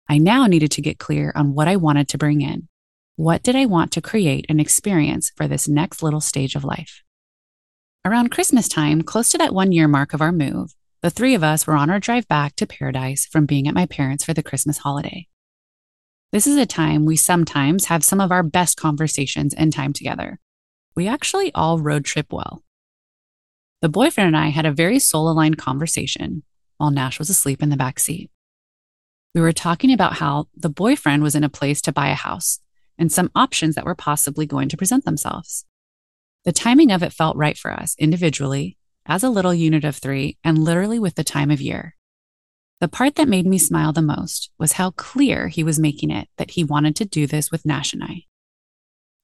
I 0.09 0.17
now 0.17 0.45
needed 0.45 0.71
to 0.71 0.81
get 0.81 0.99
clear 0.99 1.31
on 1.35 1.53
what 1.53 1.69
I 1.69 1.77
wanted 1.77 2.09
to 2.09 2.17
bring 2.17 2.41
in. 2.41 2.67
What 3.15 3.43
did 3.43 3.55
I 3.55 3.65
want 3.65 3.93
to 3.93 4.01
create 4.01 4.45
and 4.49 4.59
experience 4.59 5.31
for 5.37 5.47
this 5.47 5.69
next 5.69 6.03
little 6.03 6.19
stage 6.19 6.55
of 6.55 6.65
life? 6.65 7.04
Around 8.05 8.29
Christmas 8.29 8.67
time, 8.67 9.01
close 9.01 9.29
to 9.29 9.39
that 9.39 9.51
one 9.51 9.71
year 9.71 9.88
mark 9.88 10.13
of 10.13 10.21
our 10.21 10.31
move, 10.31 10.75
the 11.01 11.09
three 11.09 11.33
of 11.33 11.43
us 11.43 11.65
were 11.65 11.75
on 11.75 11.89
our 11.89 12.00
drive 12.00 12.27
back 12.27 12.55
to 12.57 12.67
paradise 12.67 13.25
from 13.25 13.47
being 13.47 13.67
at 13.67 13.74
my 13.74 13.88
parents' 13.88 14.24
for 14.24 14.31
the 14.31 14.43
Christmas 14.43 14.77
holiday. 14.77 15.27
This 16.31 16.45
is 16.45 16.55
a 16.55 16.67
time 16.67 17.05
we 17.05 17.15
sometimes 17.15 17.85
have 17.85 18.03
some 18.03 18.21
of 18.21 18.31
our 18.31 18.43
best 18.43 18.77
conversations 18.77 19.55
and 19.55 19.74
time 19.74 19.91
together. 19.91 20.39
We 20.95 21.07
actually 21.07 21.51
all 21.55 21.79
road 21.79 22.05
trip 22.05 22.31
well. 22.31 22.63
The 23.81 23.89
boyfriend 23.89 24.27
and 24.27 24.38
I 24.38 24.50
had 24.50 24.67
a 24.67 24.71
very 24.71 25.00
soul 25.00 25.27
aligned 25.27 25.57
conversation 25.57 26.43
while 26.77 26.91
Nash 26.91 27.17
was 27.17 27.31
asleep 27.31 27.63
in 27.63 27.69
the 27.69 27.75
back 27.75 28.00
seat. 28.00 28.29
We 29.33 29.41
were 29.41 29.51
talking 29.51 29.91
about 29.91 30.17
how 30.17 30.45
the 30.55 30.69
boyfriend 30.69 31.24
was 31.24 31.33
in 31.33 31.43
a 31.43 31.50
place 31.50 31.81
to 31.81 31.91
buy 31.91 32.09
a 32.09 32.13
house 32.13 32.59
and 33.00 33.12
some 33.12 33.31
options 33.33 33.74
that 33.74 33.85
were 33.85 33.95
possibly 33.95 34.45
going 34.45 34.69
to 34.69 34.77
present 34.77 35.05
themselves. 35.05 35.65
The 36.45 36.53
timing 36.53 36.91
of 36.91 37.03
it 37.03 37.11
felt 37.11 37.37
right 37.37 37.57
for 37.57 37.73
us 37.73 37.95
individually, 37.97 38.77
as 39.05 39.23
a 39.23 39.29
little 39.29 39.53
unit 39.53 39.83
of 39.83 39.95
three, 39.95 40.37
and 40.43 40.63
literally 40.63 40.99
with 40.99 41.15
the 41.15 41.23
time 41.23 41.51
of 41.51 41.59
year. 41.59 41.95
The 42.81 42.87
part 42.87 43.15
that 43.15 43.27
made 43.27 43.45
me 43.47 43.57
smile 43.57 43.93
the 43.93 44.01
most 44.01 44.51
was 44.59 44.73
how 44.73 44.91
clear 44.91 45.47
he 45.47 45.63
was 45.63 45.79
making 45.79 46.11
it 46.11 46.27
that 46.37 46.51
he 46.51 46.63
wanted 46.63 46.95
to 46.97 47.05
do 47.05 47.25
this 47.25 47.49
with 47.49 47.65
Nash 47.65 47.93
and 47.93 48.03
I. 48.03 48.25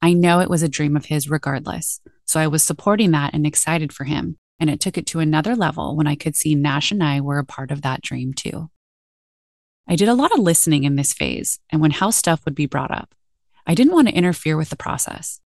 I 0.01 0.13
know 0.13 0.39
it 0.39 0.49
was 0.49 0.63
a 0.63 0.69
dream 0.69 0.97
of 0.97 1.05
his 1.05 1.29
regardless, 1.29 2.01
so 2.25 2.39
I 2.39 2.47
was 2.47 2.63
supporting 2.63 3.11
that 3.11 3.33
and 3.33 3.45
excited 3.45 3.93
for 3.93 4.05
him 4.05 4.37
And 4.61 4.69
it 4.69 4.79
took 4.79 4.95
it 4.95 5.07
to 5.07 5.19
another 5.19 5.55
level 5.55 5.95
when 5.95 6.05
I 6.05 6.15
could 6.15 6.35
see 6.35 6.53
Nash 6.53 6.91
and 6.91 7.03
I 7.03 7.19
were 7.19 7.39
a 7.39 7.43
part 7.43 7.71
of 7.71 7.81
that 7.81 8.03
dream 8.03 8.31
too. 8.31 8.69
I 9.87 9.95
did 9.95 10.07
a 10.07 10.13
lot 10.13 10.31
of 10.31 10.39
listening 10.39 10.83
in 10.83 10.95
this 10.95 11.13
phase, 11.13 11.59
and 11.71 11.81
when 11.81 11.89
house 11.89 12.15
stuff 12.15 12.45
would 12.45 12.53
be 12.53 12.67
brought 12.67 12.91
up, 12.91 13.15
I 13.65 13.73
didn't 13.73 13.93
want 13.93 14.07
to 14.07 14.13
interfere 14.13 14.55
with 14.55 14.69
the 14.69 14.75
process. 14.75 15.40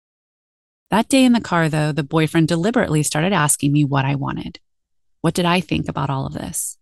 That 0.92 1.08
day 1.08 1.24
in 1.24 1.32
the 1.32 1.40
car, 1.40 1.70
though, 1.70 1.90
the 1.90 2.02
boyfriend 2.02 2.48
deliberately 2.48 3.02
started 3.02 3.32
asking 3.32 3.72
me 3.72 3.82
what 3.82 4.04
I 4.04 4.14
wanted. 4.14 4.60
What 5.22 5.32
did 5.32 5.46
I 5.46 5.58
think 5.58 5.88
about 5.88 6.10
all 6.10 6.26
of 6.26 6.34
this? 6.34 6.76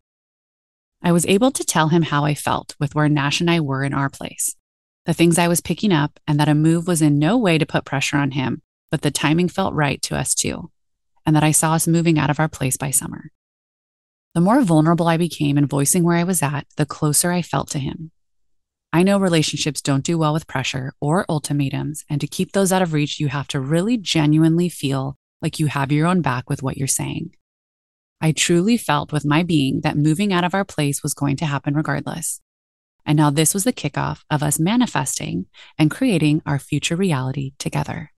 I 1.01 1.13
was 1.13 1.25
able 1.27 1.53
to 1.53 1.63
tell 1.63 1.91
him 1.91 2.03
how 2.03 2.25
I 2.25 2.35
felt 2.35 2.75
with 2.81 2.97
where 2.97 3.09
Nash 3.09 3.41
and 3.41 3.49
I 3.49 3.61
were 3.61 3.85
in 3.85 3.95
our 3.95 4.11
place, 4.11 4.57
the 5.07 5.15
things 5.15 5.39
I 5.39 5.47
was 5.47 5.61
picking 5.61 5.93
up, 5.93 6.19
and 6.27 6.41
that 6.41 6.49
a 6.49 6.57
move 6.57 6.89
was 6.89 7.01
in 7.01 7.21
no 7.21 7.39
way 7.39 7.57
to 7.57 7.65
put 7.65 7.85
pressure 7.85 8.17
on 8.17 8.33
him, 8.33 8.63
but 8.91 9.03
the 9.03 9.13
timing 9.13 9.49
felt 9.49 9.75
right 9.75 10.03
to 10.03 10.17
us 10.17 10.35
too, 10.35 10.73
and 11.25 11.37
that 11.37 11.45
I 11.45 11.53
saw 11.53 11.75
us 11.75 11.87
moving 11.87 12.19
out 12.19 12.31
of 12.31 12.41
our 12.41 12.49
place 12.49 12.77
by 12.77 12.91
summer. 12.91 13.31
The 14.35 14.41
more 14.41 14.61
vulnerable 14.63 15.07
I 15.07 15.19
became 15.19 15.57
in 15.57 15.69
voicing 15.69 16.03
where 16.03 16.17
I 16.17 16.25
was 16.25 16.43
at, 16.43 16.67
the 16.77 16.85
closer 16.85 17.31
I 17.31 17.43
felt 17.43 17.71
to 17.71 17.79
him. 17.79 18.11
I 18.93 19.05
know 19.05 19.19
relationships 19.19 19.81
don't 19.81 20.05
do 20.05 20.19
well 20.19 20.33
with 20.33 20.49
pressure 20.49 20.93
or 21.01 21.25
ultimatums, 21.29 22.05
and 22.11 22.21
to 22.21 22.27
keep 22.27 22.53
those 22.53 22.73
out 22.73 22.83
of 22.83 22.93
reach, 22.93 23.21
you 23.21 23.29
have 23.29 23.47
to 23.49 23.61
really 23.61 23.97
genuinely 23.97 24.69
feel 24.69 25.17
like 25.41 25.61
you 25.61 25.67
have 25.67 25.93
your 25.93 26.09
own 26.09 26.23
back 26.23 26.51
with 26.51 26.63
what 26.63 26.77
you're 26.77 26.89
saying. 26.89 27.37
I 28.21 28.33
truly 28.33 28.77
felt 28.77 29.13
with 29.13 29.25
my 29.25 29.45
being 29.45 29.81
that 29.83 29.97
moving 29.97 30.33
out 30.33 30.45
of 30.45 30.55
our 30.55 30.65
place 30.65 31.03
was 31.03 31.15
going 31.15 31.37
to 31.37 31.47
happen 31.47 31.75
regardless. 31.75 32.41
And 33.07 33.17
now 33.17 33.31
this 33.31 33.55
was 33.55 33.65
the 33.65 33.73
kickoff 33.73 34.25
of 34.29 34.43
us 34.43 34.59
manifesting 34.59 35.47
and 35.79 35.91
creating 35.91 36.43
our 36.45 36.59
future 36.59 36.97
reality 36.97 37.53
together. 37.59 38.13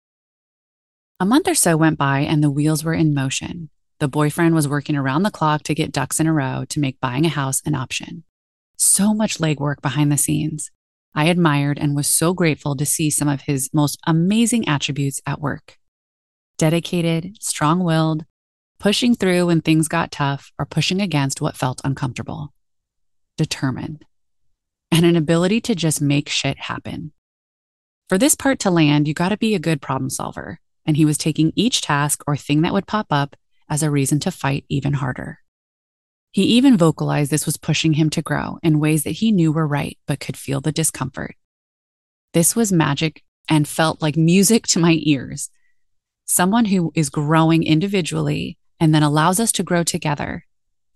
A 1.20 1.26
month 1.26 1.46
or 1.46 1.54
so 1.54 1.76
went 1.76 1.98
by 1.98 2.20
and 2.20 2.42
the 2.42 2.50
wheels 2.50 2.82
were 2.82 2.94
in 2.94 3.14
motion. 3.14 3.70
The 4.00 4.08
boyfriend 4.08 4.54
was 4.54 4.66
working 4.66 4.96
around 4.96 5.22
the 5.22 5.30
clock 5.30 5.62
to 5.64 5.74
get 5.74 5.92
ducks 5.92 6.18
in 6.18 6.26
a 6.26 6.32
row 6.32 6.64
to 6.70 6.80
make 6.80 6.98
buying 6.98 7.24
a 7.24 7.28
house 7.28 7.62
an 7.64 7.76
option. 7.76 8.24
So 8.76 9.14
much 9.14 9.38
legwork 9.38 9.80
behind 9.82 10.10
the 10.10 10.16
scenes. 10.16 10.70
I 11.14 11.26
admired 11.26 11.78
and 11.78 11.94
was 11.94 12.06
so 12.06 12.32
grateful 12.32 12.74
to 12.76 12.86
see 12.86 13.10
some 13.10 13.28
of 13.28 13.42
his 13.42 13.68
most 13.72 13.98
amazing 14.06 14.66
attributes 14.66 15.20
at 15.26 15.40
work. 15.40 15.78
Dedicated, 16.56 17.36
strong 17.40 17.84
willed, 17.84 18.24
pushing 18.78 19.14
through 19.14 19.46
when 19.46 19.60
things 19.60 19.88
got 19.88 20.10
tough 20.10 20.52
or 20.58 20.66
pushing 20.66 21.00
against 21.00 21.40
what 21.40 21.56
felt 21.56 21.80
uncomfortable. 21.84 22.52
Determined. 23.36 24.04
And 24.90 25.04
an 25.04 25.16
ability 25.16 25.60
to 25.62 25.74
just 25.74 26.00
make 26.02 26.28
shit 26.28 26.58
happen. 26.58 27.12
For 28.08 28.18
this 28.18 28.34
part 28.34 28.58
to 28.60 28.70
land, 28.70 29.06
you 29.06 29.14
got 29.14 29.30
to 29.30 29.36
be 29.36 29.54
a 29.54 29.58
good 29.58 29.80
problem 29.80 30.10
solver. 30.10 30.60
And 30.84 30.96
he 30.96 31.04
was 31.04 31.16
taking 31.16 31.52
each 31.54 31.80
task 31.80 32.24
or 32.26 32.36
thing 32.36 32.62
that 32.62 32.72
would 32.72 32.86
pop 32.86 33.06
up 33.10 33.36
as 33.68 33.82
a 33.82 33.90
reason 33.90 34.18
to 34.20 34.30
fight 34.30 34.64
even 34.68 34.94
harder. 34.94 35.38
He 36.32 36.44
even 36.44 36.78
vocalized 36.78 37.30
this 37.30 37.44
was 37.44 37.58
pushing 37.58 37.92
him 37.92 38.08
to 38.10 38.22
grow 38.22 38.58
in 38.62 38.80
ways 38.80 39.04
that 39.04 39.10
he 39.10 39.32
knew 39.32 39.52
were 39.52 39.66
right, 39.66 39.98
but 40.06 40.18
could 40.18 40.36
feel 40.36 40.62
the 40.62 40.72
discomfort. 40.72 41.36
This 42.32 42.56
was 42.56 42.72
magic 42.72 43.22
and 43.50 43.68
felt 43.68 44.00
like 44.00 44.16
music 44.16 44.66
to 44.68 44.78
my 44.78 44.98
ears. 45.02 45.50
Someone 46.24 46.64
who 46.64 46.90
is 46.94 47.10
growing 47.10 47.62
individually 47.62 48.56
and 48.80 48.94
then 48.94 49.02
allows 49.02 49.38
us 49.38 49.52
to 49.52 49.62
grow 49.62 49.84
together 49.84 50.46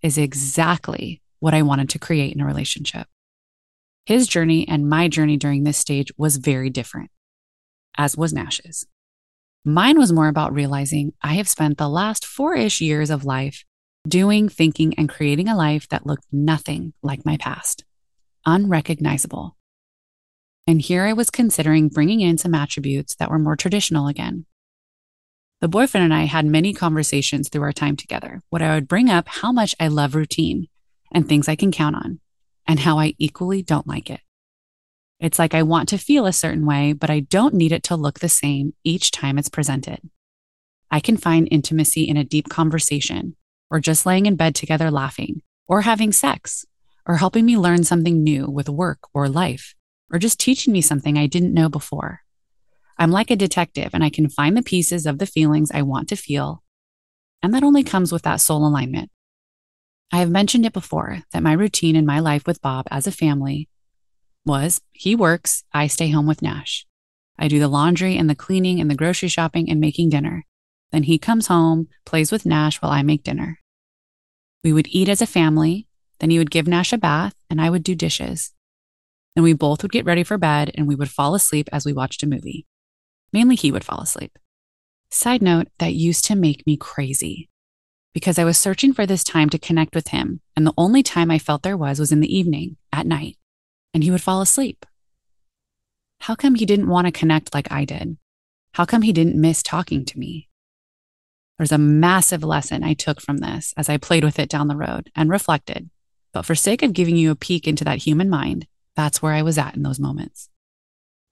is 0.01 0.17
exactly 0.17 1.21
what 1.39 1.53
I 1.53 1.61
wanted 1.61 1.91
to 1.91 1.99
create 1.99 2.35
in 2.35 2.41
a 2.41 2.47
relationship. 2.47 3.07
His 4.07 4.27
journey 4.27 4.67
and 4.67 4.89
my 4.89 5.07
journey 5.07 5.37
during 5.37 5.65
this 5.65 5.77
stage 5.77 6.11
was 6.17 6.37
very 6.39 6.71
different, 6.71 7.11
as 7.99 8.17
was 8.17 8.33
Nash's. 8.33 8.87
Mine 9.67 9.99
was 9.99 10.13
more 10.13 10.29
about 10.29 10.55
realizing 10.55 11.13
I 11.21 11.35
have 11.35 11.49
spent 11.49 11.77
the 11.77 11.91
last 11.91 12.25
four 12.25 12.55
ish 12.55 12.81
years 12.81 13.11
of 13.11 13.27
life 13.27 13.65
doing, 14.09 14.49
thinking, 14.49 14.95
and 14.95 15.09
creating 15.09 15.49
a 15.49 15.57
life 15.57 15.89
that 15.89 16.07
looked 16.07 16.27
nothing 16.33 16.93
like 17.03 17.25
my 17.25 17.37
past, 17.37 17.85
unrecognizable. 18.45 19.57
And 20.67 20.81
here 20.81 21.05
I 21.05 21.13
was 21.13 21.31
considering 21.31 21.89
bringing 21.89 22.21
in 22.21 22.39
some 22.39 22.55
attributes 22.55 23.15
that 23.17 23.31
were 23.31 23.39
more 23.39 23.57
traditional 23.57 24.09
again. 24.09 24.47
The 25.61 25.69
boyfriend 25.69 26.05
and 26.05 26.15
I 26.15 26.25
had 26.25 26.45
many 26.45 26.75
conversations 26.75 27.49
through 27.49 27.63
our 27.63 27.73
time 27.73 27.97
together. 27.97 28.43
What 28.51 28.63
I 28.63 28.75
would 28.75 28.89
bring 28.89 29.09
up 29.09 29.29
how 29.29 29.53
much 29.53 29.75
I 29.81 29.89
love 29.89 30.15
routine 30.15 30.69
and 31.13 31.29
things 31.29 31.49
I 31.49 31.57
can 31.57 31.73
count 31.73 31.97
on, 31.97 32.21
and 32.67 32.81
how 32.81 32.99
I 32.99 33.15
equally 33.19 33.63
don't 33.63 33.87
like 33.87 34.11
it. 34.11 34.21
It's 35.19 35.39
like 35.39 35.55
I 35.55 35.63
want 35.63 35.89
to 35.91 35.99
feel 35.99 36.27
a 36.27 36.33
certain 36.33 36.67
way, 36.67 36.93
but 36.93 37.09
I 37.09 37.21
don't 37.21 37.55
need 37.55 37.73
it 37.73 37.85
to 37.85 37.97
look 37.97 38.19
the 38.19 38.29
same 38.29 38.75
each 38.85 39.11
time 39.11 39.39
it's 39.39 39.49
presented. 39.49 40.01
I 40.91 41.01
can 41.01 41.17
find 41.17 41.49
intimacy 41.51 42.05
in 42.05 42.17
a 42.17 42.25
deep 42.25 42.49
conversation, 42.49 43.35
or 43.71 43.81
just 43.81 44.07
laying 44.07 44.27
in 44.27 44.37
bed 44.37 44.55
together 44.55 44.91
laughing, 44.91 45.43
or 45.67 45.83
having 45.83 46.13
sex, 46.13 46.65
or 47.07 47.17
helping 47.17 47.45
me 47.45 47.57
learn 47.57 47.85
something 47.85 48.23
new 48.23 48.49
with 48.49 48.69
work 48.69 48.99
or 49.15 49.29
life, 49.29 49.75
or 50.11 50.19
just 50.19 50.41
teaching 50.41 50.73
me 50.73 50.81
something 50.81 51.17
I 51.17 51.27
didn't 51.27 51.55
know 51.55 51.69
before. 51.69 52.21
I'm 52.99 53.11
like 53.11 53.31
a 53.31 53.37
detective 53.37 53.91
and 53.93 54.03
I 54.03 54.11
can 54.11 54.29
find 54.29 54.57
the 54.57 54.63
pieces 54.63 55.07
of 55.07 55.19
the 55.19 55.27
feelings 55.27 55.71
I 55.73 55.83
want 55.83 56.09
to 56.09 56.17
feel. 56.17 56.63
And 57.43 57.53
that 57.55 57.63
only 57.63 57.85
comes 57.85 58.11
with 58.13 58.23
that 58.23 58.41
soul 58.41 58.67
alignment. 58.67 59.11
I 60.13 60.19
have 60.19 60.31
mentioned 60.31 60.65
it 60.65 60.73
before 60.73 61.23
that 61.33 61.43
my 61.43 61.53
routine 61.53 61.97
in 61.97 62.07
my 62.07 62.21
life 62.21 62.47
with 62.47 62.63
Bob 62.63 62.87
as 62.91 63.07
a 63.07 63.13
family 63.13 63.69
was 64.45 64.81
he 64.93 65.17
works, 65.17 65.65
I 65.73 65.89
stay 65.89 66.11
home 66.11 66.27
with 66.27 66.43
Nash. 66.43 66.87
I 67.39 67.49
do 67.49 67.59
the 67.59 67.69
laundry 67.69 68.17
and 68.17 68.31
the 68.31 68.35
cleaning 68.35 68.81
and 68.81 68.91
the 68.91 68.95
grocery 68.95 69.29
shopping 69.29 69.69
and 69.69 69.81
making 69.81 70.11
dinner. 70.11 70.47
Then 70.93 71.05
he 71.05 71.19
comes 71.19 71.49
home, 71.49 71.89
plays 72.05 72.31
with 72.31 72.47
Nash 72.47 72.81
while 72.81 72.93
I 72.93 73.03
make 73.03 73.23
dinner. 73.23 73.61
We 74.65 74.73
would 74.73 74.89
eat 74.89 75.09
as 75.09 75.21
a 75.21 75.27
family. 75.27 75.87
Then 76.21 76.31
he 76.31 76.39
would 76.39 76.51
give 76.51 76.67
Nash 76.67 76.93
a 76.93 76.99
bath 76.99 77.35
and 77.51 77.61
I 77.61 77.71
would 77.71 77.83
do 77.83 77.95
dishes. 77.95 78.53
Then 79.35 79.45
we 79.45 79.53
both 79.53 79.83
would 79.83 79.93
get 79.93 80.07
ready 80.07 80.25
for 80.25 80.39
bed 80.39 80.71
and 80.75 80.89
we 80.89 80.95
would 80.95 81.11
fall 81.11 81.35
asleep 81.35 81.69
as 81.73 81.85
we 81.85 81.93
watched 81.93 82.23
a 82.23 82.27
movie. 82.27 82.67
Mainly 83.33 83.57
he 83.57 83.71
would 83.71 83.85
fall 83.85 84.01
asleep. 84.01 84.39
Side 85.11 85.43
note, 85.43 85.69
that 85.79 85.93
used 85.93 86.25
to 86.27 86.35
make 86.35 86.67
me 86.67 86.77
crazy 86.77 87.49
because 88.15 88.39
I 88.39 88.45
was 88.45 88.57
searching 88.57 88.95
for 88.95 89.05
this 89.05 89.23
time 89.23 89.51
to 89.51 89.59
connect 89.59 89.95
with 89.95 90.09
him. 90.09 90.41
And 90.57 90.67
the 90.67 90.73
only 90.79 91.03
time 91.03 91.31
I 91.31 91.39
felt 91.39 91.63
there 91.63 91.77
was 91.77 92.01
was 92.01 92.13
in 92.13 92.21
the 92.21 92.35
evening, 92.35 92.77
at 92.93 93.07
night 93.07 93.37
and 93.97 94.05
he 94.05 94.11
would 94.11 94.23
fall 94.23 94.43
asleep. 94.43 94.85
How 96.21 96.35
come 96.35 96.55
he 96.55 96.67
didn't 96.67 96.89
want 96.89 97.07
to 97.07 97.11
connect 97.11 97.55
like 97.55 97.73
I 97.73 97.87
did? 97.87 98.19
How 98.73 98.85
come 98.85 99.01
he 99.01 99.11
didn't 99.11 99.41
miss 99.41 99.63
talking 99.63 100.05
to 100.05 100.19
me? 100.19 100.51
There's 101.59 101.73
a 101.73 101.79
massive 101.79 102.45
lesson 102.45 102.85
I 102.85 102.95
took 102.95 103.21
from 103.21 103.39
this 103.39 103.73
as 103.77 103.89
I 103.89 103.97
played 103.97 104.25
with 104.25 104.39
it 104.39 104.49
down 104.49 104.69
the 104.69 104.77
road 104.77 105.11
and 105.17 105.31
reflected. 105.31 105.89
But 106.33 106.45
for 106.45 106.55
sake 106.55 106.83
of 106.83 106.93
giving 106.93 107.17
you 107.17 107.31
a 107.31 107.37
peek 107.37 107.67
into 107.67 107.85
that 107.85 107.99
human 107.99 108.29
mind, 108.29 108.67
that's 108.95 109.23
where 109.23 109.33
I 109.33 109.43
was 109.43 109.57
at 109.57 109.75
in 109.75 109.83
those 109.83 109.99
moments. 109.99 110.51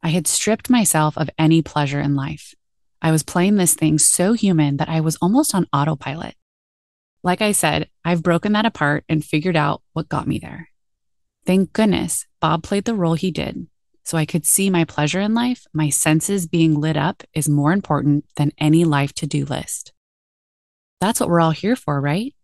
I 0.03 0.09
had 0.09 0.27
stripped 0.27 0.71
myself 0.71 1.17
of 1.17 1.31
any 1.39 1.63
pleasure 1.63 2.01
in 2.01 2.15
life. 2.15 2.55
I 3.03 3.11
was 3.11 3.23
playing 3.23 3.57
this 3.57 3.75
thing 3.75 3.99
so 3.99 4.33
human 4.33 4.79
that 4.79 4.89
I 4.89 5.01
was 5.01 5.17
almost 5.17 5.55
on 5.55 5.67
autopilot. 5.73 6.35
Like 7.23 7.41
I 7.41 7.53
said, 7.53 7.89
I've 8.05 8.23
broken 8.23 8.53
that 8.53 8.67
apart 8.67 9.05
and 9.09 9.25
figured 9.25 9.57
out 9.57 9.83
what 9.95 10.11
got 10.11 10.27
me 10.27 10.39
there. 10.39 10.69
Thank 11.47 11.73
goodness 11.73 12.27
Bob 12.41 12.63
played 12.63 12.85
the 12.85 12.95
role 12.95 13.15
he 13.15 13.31
did. 13.31 13.67
So 14.05 14.19
I 14.19 14.27
could 14.27 14.45
see 14.45 14.69
my 14.69 14.85
pleasure 14.85 15.21
in 15.21 15.33
life, 15.33 15.67
my 15.73 15.89
senses 15.89 16.47
being 16.47 16.75
lit 16.75 16.99
up 16.99 17.23
is 17.33 17.49
more 17.49 17.73
important 17.73 18.27
than 18.37 18.53
any 18.59 18.85
life 18.85 19.15
to 19.15 19.27
do 19.27 19.47
list. 19.47 19.94
That's 21.01 21.21
what 21.21 21.29
we're 21.29 21.41
all 21.41 21.51
here 21.51 21.77
for, 21.77 22.01
right? 22.01 22.35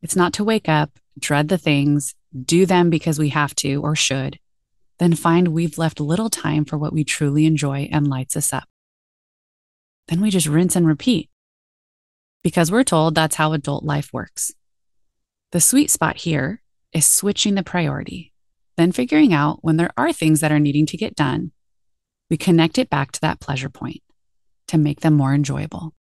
It's 0.00 0.16
not 0.16 0.32
to 0.34 0.44
wake 0.44 0.68
up, 0.68 0.98
dread 1.18 1.48
the 1.48 1.58
things, 1.58 2.14
do 2.44 2.66
them 2.66 2.90
because 2.90 3.18
we 3.18 3.28
have 3.30 3.54
to 3.56 3.76
or 3.82 3.94
should, 3.94 4.38
then 4.98 5.14
find 5.14 5.48
we've 5.48 5.78
left 5.78 6.00
little 6.00 6.30
time 6.30 6.64
for 6.64 6.78
what 6.78 6.92
we 6.92 7.04
truly 7.04 7.46
enjoy 7.46 7.88
and 7.92 8.08
lights 8.08 8.36
us 8.36 8.52
up. 8.52 8.68
Then 10.08 10.20
we 10.20 10.30
just 10.30 10.46
rinse 10.46 10.76
and 10.76 10.86
repeat 10.86 11.30
because 12.42 12.70
we're 12.70 12.84
told 12.84 13.14
that's 13.14 13.36
how 13.36 13.52
adult 13.52 13.84
life 13.84 14.12
works. 14.12 14.52
The 15.52 15.60
sweet 15.60 15.90
spot 15.90 16.16
here 16.16 16.62
is 16.92 17.06
switching 17.06 17.54
the 17.54 17.62
priority, 17.62 18.32
then 18.76 18.92
figuring 18.92 19.32
out 19.32 19.58
when 19.62 19.76
there 19.76 19.90
are 19.96 20.12
things 20.12 20.40
that 20.40 20.52
are 20.52 20.58
needing 20.58 20.86
to 20.86 20.96
get 20.96 21.14
done. 21.14 21.52
We 22.30 22.36
connect 22.36 22.78
it 22.78 22.90
back 22.90 23.12
to 23.12 23.20
that 23.20 23.40
pleasure 23.40 23.68
point 23.68 24.02
to 24.68 24.78
make 24.78 25.00
them 25.00 25.14
more 25.14 25.34
enjoyable. 25.34 25.94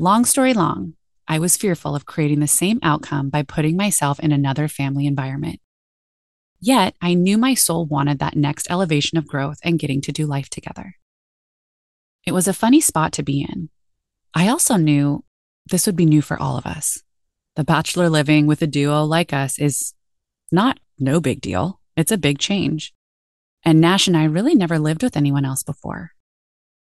Long 0.00 0.24
story 0.24 0.54
long, 0.54 0.94
I 1.26 1.40
was 1.40 1.56
fearful 1.56 1.96
of 1.96 2.06
creating 2.06 2.38
the 2.38 2.46
same 2.46 2.78
outcome 2.84 3.30
by 3.30 3.42
putting 3.42 3.76
myself 3.76 4.20
in 4.20 4.30
another 4.30 4.68
family 4.68 5.08
environment. 5.08 5.58
Yet 6.60 6.94
I 7.02 7.14
knew 7.14 7.36
my 7.36 7.54
soul 7.54 7.84
wanted 7.84 8.20
that 8.20 8.36
next 8.36 8.70
elevation 8.70 9.18
of 9.18 9.26
growth 9.26 9.58
and 9.64 9.76
getting 9.76 10.00
to 10.02 10.12
do 10.12 10.24
life 10.24 10.48
together. 10.50 10.94
It 12.24 12.30
was 12.30 12.46
a 12.46 12.52
funny 12.52 12.80
spot 12.80 13.10
to 13.14 13.24
be 13.24 13.42
in. 13.42 13.70
I 14.34 14.46
also 14.46 14.76
knew 14.76 15.24
this 15.66 15.86
would 15.86 15.96
be 15.96 16.06
new 16.06 16.22
for 16.22 16.40
all 16.40 16.56
of 16.56 16.64
us. 16.64 17.02
The 17.56 17.64
bachelor 17.64 18.08
living 18.08 18.46
with 18.46 18.62
a 18.62 18.68
duo 18.68 19.02
like 19.02 19.32
us 19.32 19.58
is 19.58 19.94
not 20.52 20.78
no 21.00 21.20
big 21.20 21.40
deal. 21.40 21.80
It's 21.96 22.12
a 22.12 22.18
big 22.18 22.38
change. 22.38 22.94
And 23.64 23.80
Nash 23.80 24.06
and 24.06 24.16
I 24.16 24.26
really 24.26 24.54
never 24.54 24.78
lived 24.78 25.02
with 25.02 25.16
anyone 25.16 25.44
else 25.44 25.64
before. 25.64 26.12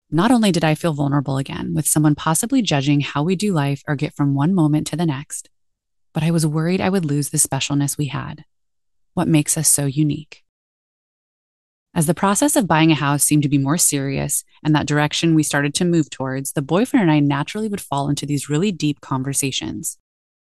Not 0.10 0.32
only 0.32 0.54
did 0.54 0.64
I 0.64 0.74
feel 0.74 0.94
vulnerable 0.94 1.38
again 1.38 1.74
with 1.74 1.86
someone 1.86 2.16
possibly 2.16 2.62
judging 2.62 3.02
how 3.02 3.24
we 3.24 3.36
do 3.36 3.52
life 3.52 3.84
or 3.88 3.98
get 3.98 4.16
from 4.16 4.36
one 4.36 4.56
moment 4.56 4.88
to 4.88 4.96
the 4.96 5.06
next, 5.06 5.50
but 6.14 6.24
I 6.24 6.32
was 6.32 6.48
worried 6.48 6.80
I 6.80 6.90
would 6.90 7.04
lose 7.04 7.30
the 7.30 7.38
specialness 7.38 7.98
we 7.98 8.06
had. 8.06 8.46
What 9.16 9.28
makes 9.28 9.58
us 9.58 9.68
so 9.68 9.86
unique? 9.86 10.46
As 11.94 12.06
the 12.06 12.14
process 12.14 12.56
of 12.56 12.68
buying 12.68 12.92
a 12.92 12.96
house 12.96 13.24
seemed 13.24 13.44
to 13.44 13.50
be 13.50 13.58
more 13.58 13.78
serious 13.78 14.46
and 14.64 14.74
that 14.74 14.86
direction 14.86 15.36
we 15.36 15.44
started 15.44 15.74
to 15.76 15.86
move 15.86 16.10
towards, 16.10 16.54
the 16.54 16.62
boyfriend 16.62 17.04
and 17.04 17.12
I 17.12 17.20
naturally 17.20 17.68
would 17.68 17.82
fall 17.82 18.08
into 18.08 18.26
these 18.26 18.50
really 18.50 18.72
deep 18.72 19.02
conversations 19.02 19.98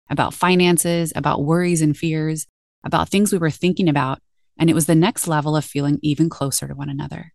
about 0.09 0.33
finances, 0.33 1.13
about 1.15 1.45
worries 1.45 1.83
and 1.83 1.95
fears, 1.97 2.47
about 2.83 3.11
things 3.11 3.31
we 3.31 3.39
were 3.39 3.51
thinking 3.51 3.89
about. 3.91 4.21
And 4.59 4.71
it 4.71 4.75
was 4.75 4.87
the 4.87 4.95
next 4.95 5.29
level 5.29 5.55
of 5.55 5.65
feeling 5.65 5.99
even 6.03 6.31
closer 6.31 6.67
to 6.67 6.75
one 6.75 6.89
another. 6.89 7.35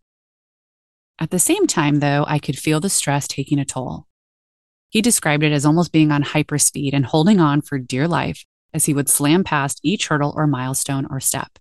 At 1.17 1.31
the 1.31 1.39
same 1.39 1.65
time, 1.65 1.99
though, 1.99 2.25
I 2.27 2.39
could 2.39 2.57
feel 2.57 2.79
the 2.79 2.89
stress 2.89 3.27
taking 3.27 3.59
a 3.59 3.65
toll. 3.65 4.07
He 4.89 5.01
described 5.01 5.43
it 5.43 5.51
as 5.51 5.65
almost 5.65 5.91
being 5.91 6.11
on 6.11 6.23
hyperspeed 6.23 6.93
and 6.93 7.05
holding 7.05 7.39
on 7.39 7.61
for 7.61 7.77
dear 7.77 8.07
life 8.07 8.45
as 8.73 8.85
he 8.85 8.93
would 8.93 9.09
slam 9.09 9.43
past 9.43 9.79
each 9.83 10.07
hurdle 10.07 10.33
or 10.35 10.47
milestone 10.47 11.07
or 11.09 11.19
step. 11.19 11.57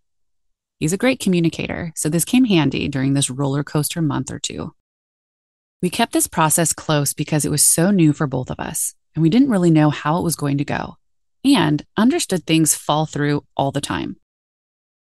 He's 0.80 0.92
a 0.92 0.98
great 0.98 1.20
communicator, 1.20 1.92
so 1.94 2.08
this 2.08 2.24
came 2.24 2.44
handy 2.44 2.88
during 2.88 3.14
this 3.14 3.30
roller 3.30 3.62
coaster 3.62 4.02
month 4.02 4.30
or 4.32 4.40
two. 4.40 4.74
We 5.80 5.90
kept 5.90 6.12
this 6.12 6.26
process 6.26 6.72
close 6.72 7.12
because 7.12 7.44
it 7.44 7.50
was 7.50 7.62
so 7.66 7.90
new 7.90 8.12
for 8.12 8.26
both 8.26 8.50
of 8.50 8.58
us, 8.58 8.94
and 9.14 9.22
we 9.22 9.30
didn't 9.30 9.50
really 9.50 9.70
know 9.70 9.90
how 9.90 10.18
it 10.18 10.24
was 10.24 10.34
going 10.34 10.58
to 10.58 10.64
go, 10.64 10.96
and 11.44 11.84
understood 11.96 12.44
things 12.44 12.74
fall 12.74 13.06
through 13.06 13.44
all 13.56 13.70
the 13.70 13.80
time. 13.80 14.16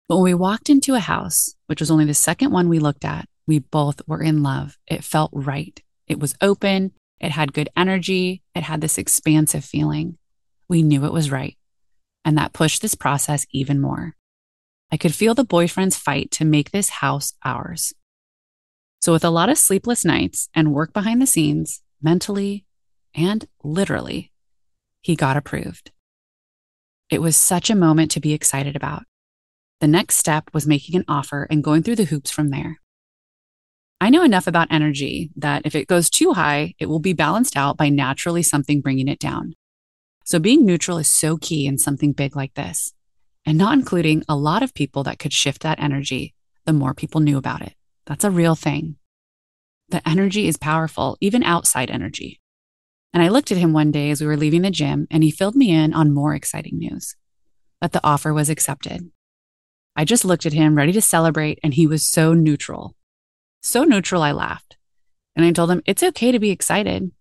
But 0.08 0.18
when 0.18 0.26
we 0.26 0.34
walked 0.34 0.70
into 0.70 0.94
a 0.94 1.00
house, 1.00 1.56
which 1.66 1.80
was 1.80 1.90
only 1.90 2.06
the 2.06 2.14
second 2.14 2.52
one 2.52 2.70
we 2.70 2.80
looked 2.80 3.06
at, 3.06 3.28
we 3.48 3.60
both 3.60 4.02
were 4.08 4.22
in 4.22 4.44
love. 4.44 4.78
It 4.88 5.04
felt 5.04 5.32
right. 5.34 5.82
It 6.08 6.20
was 6.20 6.36
open, 6.42 6.92
it 7.20 7.32
had 7.32 7.54
good 7.54 7.70
energy, 7.76 8.42
it 8.54 8.64
had 8.64 8.82
this 8.82 8.98
expansive 8.98 9.64
feeling. 9.64 10.18
We 10.68 10.84
knew 10.84 11.06
it 11.06 11.14
was 11.14 11.32
right. 11.32 11.58
And 12.26 12.38
that 12.38 12.54
pushed 12.54 12.82
this 12.82 12.96
process 12.96 13.46
even 13.52 13.80
more. 13.80 14.16
I 14.92 14.98
could 14.98 15.16
feel 15.16 15.34
the 15.34 15.44
boyfriend's 15.44 15.98
fight 15.98 16.32
to 16.32 16.46
make 16.46 16.72
this 16.72 16.90
house 16.90 17.34
ours. 17.44 17.94
So, 19.02 19.12
with 19.12 19.26
a 19.26 19.30
lot 19.30 19.50
of 19.50 19.58
sleepless 19.58 20.06
nights 20.06 20.50
and 20.54 20.74
work 20.74 20.94
behind 20.94 21.22
the 21.22 21.28
scenes, 21.28 21.82
mentally 22.02 22.66
and 23.16 23.46
literally, 23.64 24.32
he 25.02 25.16
got 25.16 25.36
approved. 25.36 25.92
It 27.10 27.22
was 27.22 27.36
such 27.36 27.70
a 27.70 27.76
moment 27.76 28.12
to 28.12 28.20
be 28.20 28.34
excited 28.34 28.76
about. 28.76 29.04
The 29.82 29.88
next 29.88 30.16
step 30.18 30.50
was 30.54 30.66
making 30.66 30.96
an 30.96 31.06
offer 31.08 31.48
and 31.50 31.64
going 31.64 31.84
through 31.84 31.98
the 31.98 32.06
hoops 32.06 32.32
from 32.32 32.50
there. 32.50 32.80
I 34.04 34.10
know 34.10 34.24
enough 34.24 34.48
about 34.48 34.68
energy 34.70 35.32
that 35.38 35.62
if 35.64 35.76
it 35.76 35.88
goes 35.88 36.10
too 36.10 36.34
high, 36.34 36.74
it 36.78 36.88
will 36.88 37.00
be 37.00 37.14
balanced 37.14 37.56
out 37.56 37.78
by 37.78 37.88
naturally 37.88 38.44
something 38.44 38.82
bringing 38.82 39.08
it 39.08 39.18
down. 39.18 39.54
So, 40.26 40.40
being 40.40 40.66
neutral 40.66 40.98
is 40.98 41.10
so 41.10 41.38
key 41.38 41.66
in 41.66 41.78
something 41.78 42.12
big 42.12 42.36
like 42.36 42.54
this 42.56 42.94
and 43.46 43.58
not 43.58 43.78
including 43.78 44.26
a 44.28 44.36
lot 44.36 44.62
of 44.62 44.74
people 44.74 45.04
that 45.04 45.20
could 45.20 45.32
shift 45.32 45.62
that 45.62 45.80
energy 45.80 46.36
the 46.66 46.74
more 46.74 46.94
people 46.94 47.22
knew 47.22 47.38
about 47.38 47.62
it. 47.62 47.76
That's 48.06 48.26
a 48.26 48.30
real 48.30 48.56
thing. 48.56 48.98
The 49.88 50.06
energy 50.06 50.50
is 50.50 50.58
powerful, 50.58 51.18
even 51.22 51.42
outside 51.42 51.90
energy. 51.90 52.42
And 53.14 53.24
I 53.24 53.30
looked 53.30 53.54
at 53.54 53.58
him 53.58 53.72
one 53.72 53.92
day 53.92 54.12
as 54.12 54.20
we 54.20 54.28
were 54.28 54.36
leaving 54.36 54.64
the 54.64 54.70
gym, 54.70 55.08
and 55.12 55.24
he 55.24 55.32
filled 55.32 55.56
me 55.56 55.72
in 55.72 55.94
on 55.94 56.14
more 56.14 56.36
exciting 56.36 56.78
news 56.78 57.16
that 57.80 57.94
the 57.94 58.04
offer 58.04 58.34
was 58.34 58.50
accepted. 58.50 59.12
I 59.96 60.04
just 60.04 60.26
looked 60.26 60.46
at 60.46 60.52
him, 60.52 60.76
ready 60.76 60.92
to 60.92 61.02
celebrate, 61.02 61.58
and 61.64 61.74
he 61.74 61.88
was 61.88 62.06
so 62.06 62.34
neutral. 62.34 62.98
So 63.64 63.86
neutral, 63.86 64.22
I 64.22 64.34
laughed. 64.34 64.76
And 65.36 65.46
I 65.46 65.52
told 65.52 65.72
him, 65.72 65.82
It's 65.86 66.04
okay 66.04 66.32
to 66.32 66.40
be 66.40 66.52
excited. 66.52 67.12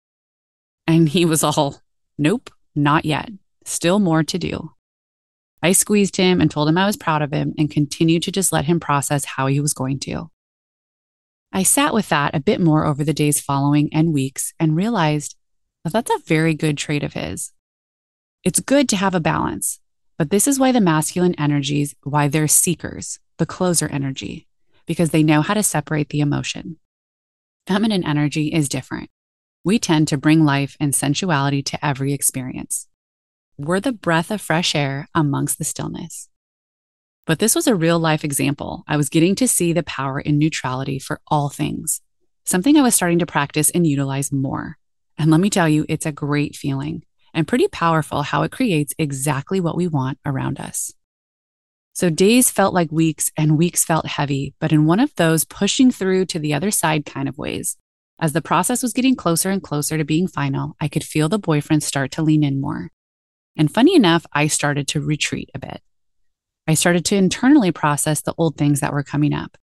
And 0.86 1.08
he 1.08 1.24
was 1.24 1.44
all, 1.44 1.80
Nope, 2.18 2.50
not 2.74 3.04
yet. 3.04 3.30
Still 3.64 4.00
more 4.00 4.24
to 4.24 4.38
do. 4.38 4.72
I 5.62 5.70
squeezed 5.70 6.16
him 6.16 6.40
and 6.40 6.50
told 6.50 6.68
him 6.68 6.76
I 6.76 6.86
was 6.86 6.96
proud 6.96 7.22
of 7.22 7.32
him 7.32 7.54
and 7.56 7.70
continued 7.70 8.24
to 8.24 8.32
just 8.32 8.52
let 8.52 8.64
him 8.64 8.80
process 8.80 9.24
how 9.24 9.46
he 9.46 9.60
was 9.60 9.72
going 9.72 10.00
to. 10.00 10.30
I 11.52 11.62
sat 11.62 11.94
with 11.94 12.08
that 12.08 12.34
a 12.34 12.40
bit 12.40 12.60
more 12.60 12.84
over 12.84 13.04
the 13.04 13.14
days 13.14 13.40
following 13.40 13.88
and 13.92 14.12
weeks 14.12 14.52
and 14.58 14.74
realized 14.74 15.36
that 15.84 15.92
that's 15.92 16.10
a 16.10 16.26
very 16.26 16.54
good 16.54 16.76
trait 16.76 17.04
of 17.04 17.12
his. 17.12 17.52
It's 18.42 18.58
good 18.58 18.88
to 18.88 18.96
have 18.96 19.14
a 19.14 19.20
balance, 19.20 19.78
but 20.18 20.30
this 20.30 20.48
is 20.48 20.58
why 20.58 20.72
the 20.72 20.80
masculine 20.80 21.36
energies, 21.38 21.94
why 22.02 22.26
they're 22.26 22.48
seekers, 22.48 23.20
the 23.38 23.46
closer 23.46 23.86
energy, 23.86 24.48
because 24.86 25.10
they 25.10 25.22
know 25.22 25.42
how 25.42 25.54
to 25.54 25.62
separate 25.62 26.08
the 26.08 26.20
emotion. 26.20 26.76
Feminine 27.66 28.04
energy 28.04 28.48
is 28.48 28.68
different. 28.68 29.10
We 29.64 29.78
tend 29.78 30.08
to 30.08 30.18
bring 30.18 30.44
life 30.44 30.76
and 30.80 30.94
sensuality 30.94 31.62
to 31.62 31.84
every 31.84 32.12
experience 32.12 32.88
We're 33.56 33.80
the 33.80 33.92
breath 33.92 34.30
of 34.30 34.40
fresh 34.40 34.74
air 34.74 35.08
amongst 35.14 35.58
the 35.58 35.64
stillness. 35.64 36.28
But 37.26 37.38
this 37.38 37.54
was 37.54 37.68
a 37.68 37.76
real 37.76 38.00
life 38.00 38.24
example. 38.24 38.82
I 38.88 38.96
was 38.96 39.08
getting 39.08 39.36
to 39.36 39.46
see 39.46 39.72
the 39.72 39.84
power 39.84 40.18
in 40.18 40.38
neutrality 40.38 40.98
for 40.98 41.20
all 41.28 41.48
things, 41.48 42.00
something 42.44 42.76
I 42.76 42.82
was 42.82 42.96
starting 42.96 43.20
to 43.20 43.26
practice 43.26 43.70
and 43.70 43.86
utilize 43.86 44.32
more. 44.32 44.78
And 45.16 45.30
let 45.30 45.40
me 45.40 45.50
tell 45.50 45.68
you, 45.68 45.86
it's 45.88 46.06
a 46.06 46.12
great 46.12 46.56
feeling 46.56 47.04
and 47.32 47.46
pretty 47.46 47.68
powerful 47.68 48.22
how 48.22 48.42
it 48.42 48.50
creates 48.50 48.94
exactly 48.98 49.60
what 49.60 49.76
we 49.76 49.86
want 49.86 50.18
around 50.26 50.58
us. 50.58 50.92
So 51.94 52.08
days 52.08 52.50
felt 52.50 52.72
like 52.72 52.90
weeks 52.90 53.30
and 53.36 53.58
weeks 53.58 53.84
felt 53.84 54.06
heavy, 54.06 54.54
but 54.58 54.72
in 54.72 54.86
one 54.86 55.00
of 55.00 55.14
those 55.16 55.44
pushing 55.44 55.90
through 55.90 56.26
to 56.26 56.38
the 56.38 56.54
other 56.54 56.70
side 56.70 57.04
kind 57.04 57.28
of 57.28 57.36
ways. 57.36 57.76
As 58.20 58.32
the 58.32 58.40
process 58.40 58.82
was 58.82 58.92
getting 58.92 59.16
closer 59.16 59.50
and 59.50 59.62
closer 59.62 59.98
to 59.98 60.04
being 60.04 60.26
final, 60.26 60.76
I 60.80 60.88
could 60.88 61.04
feel 61.04 61.28
the 61.28 61.38
boyfriend 61.38 61.82
start 61.82 62.10
to 62.12 62.22
lean 62.22 62.44
in 62.44 62.60
more. 62.60 62.90
And 63.56 63.72
funny 63.72 63.94
enough, 63.94 64.24
I 64.32 64.46
started 64.46 64.88
to 64.88 65.00
retreat 65.00 65.50
a 65.54 65.58
bit. 65.58 65.82
I 66.66 66.74
started 66.74 67.04
to 67.06 67.16
internally 67.16 67.72
process 67.72 68.22
the 68.22 68.34
old 68.38 68.56
things 68.56 68.80
that 68.80 68.92
were 68.92 69.02
coming 69.02 69.34
up, 69.34 69.58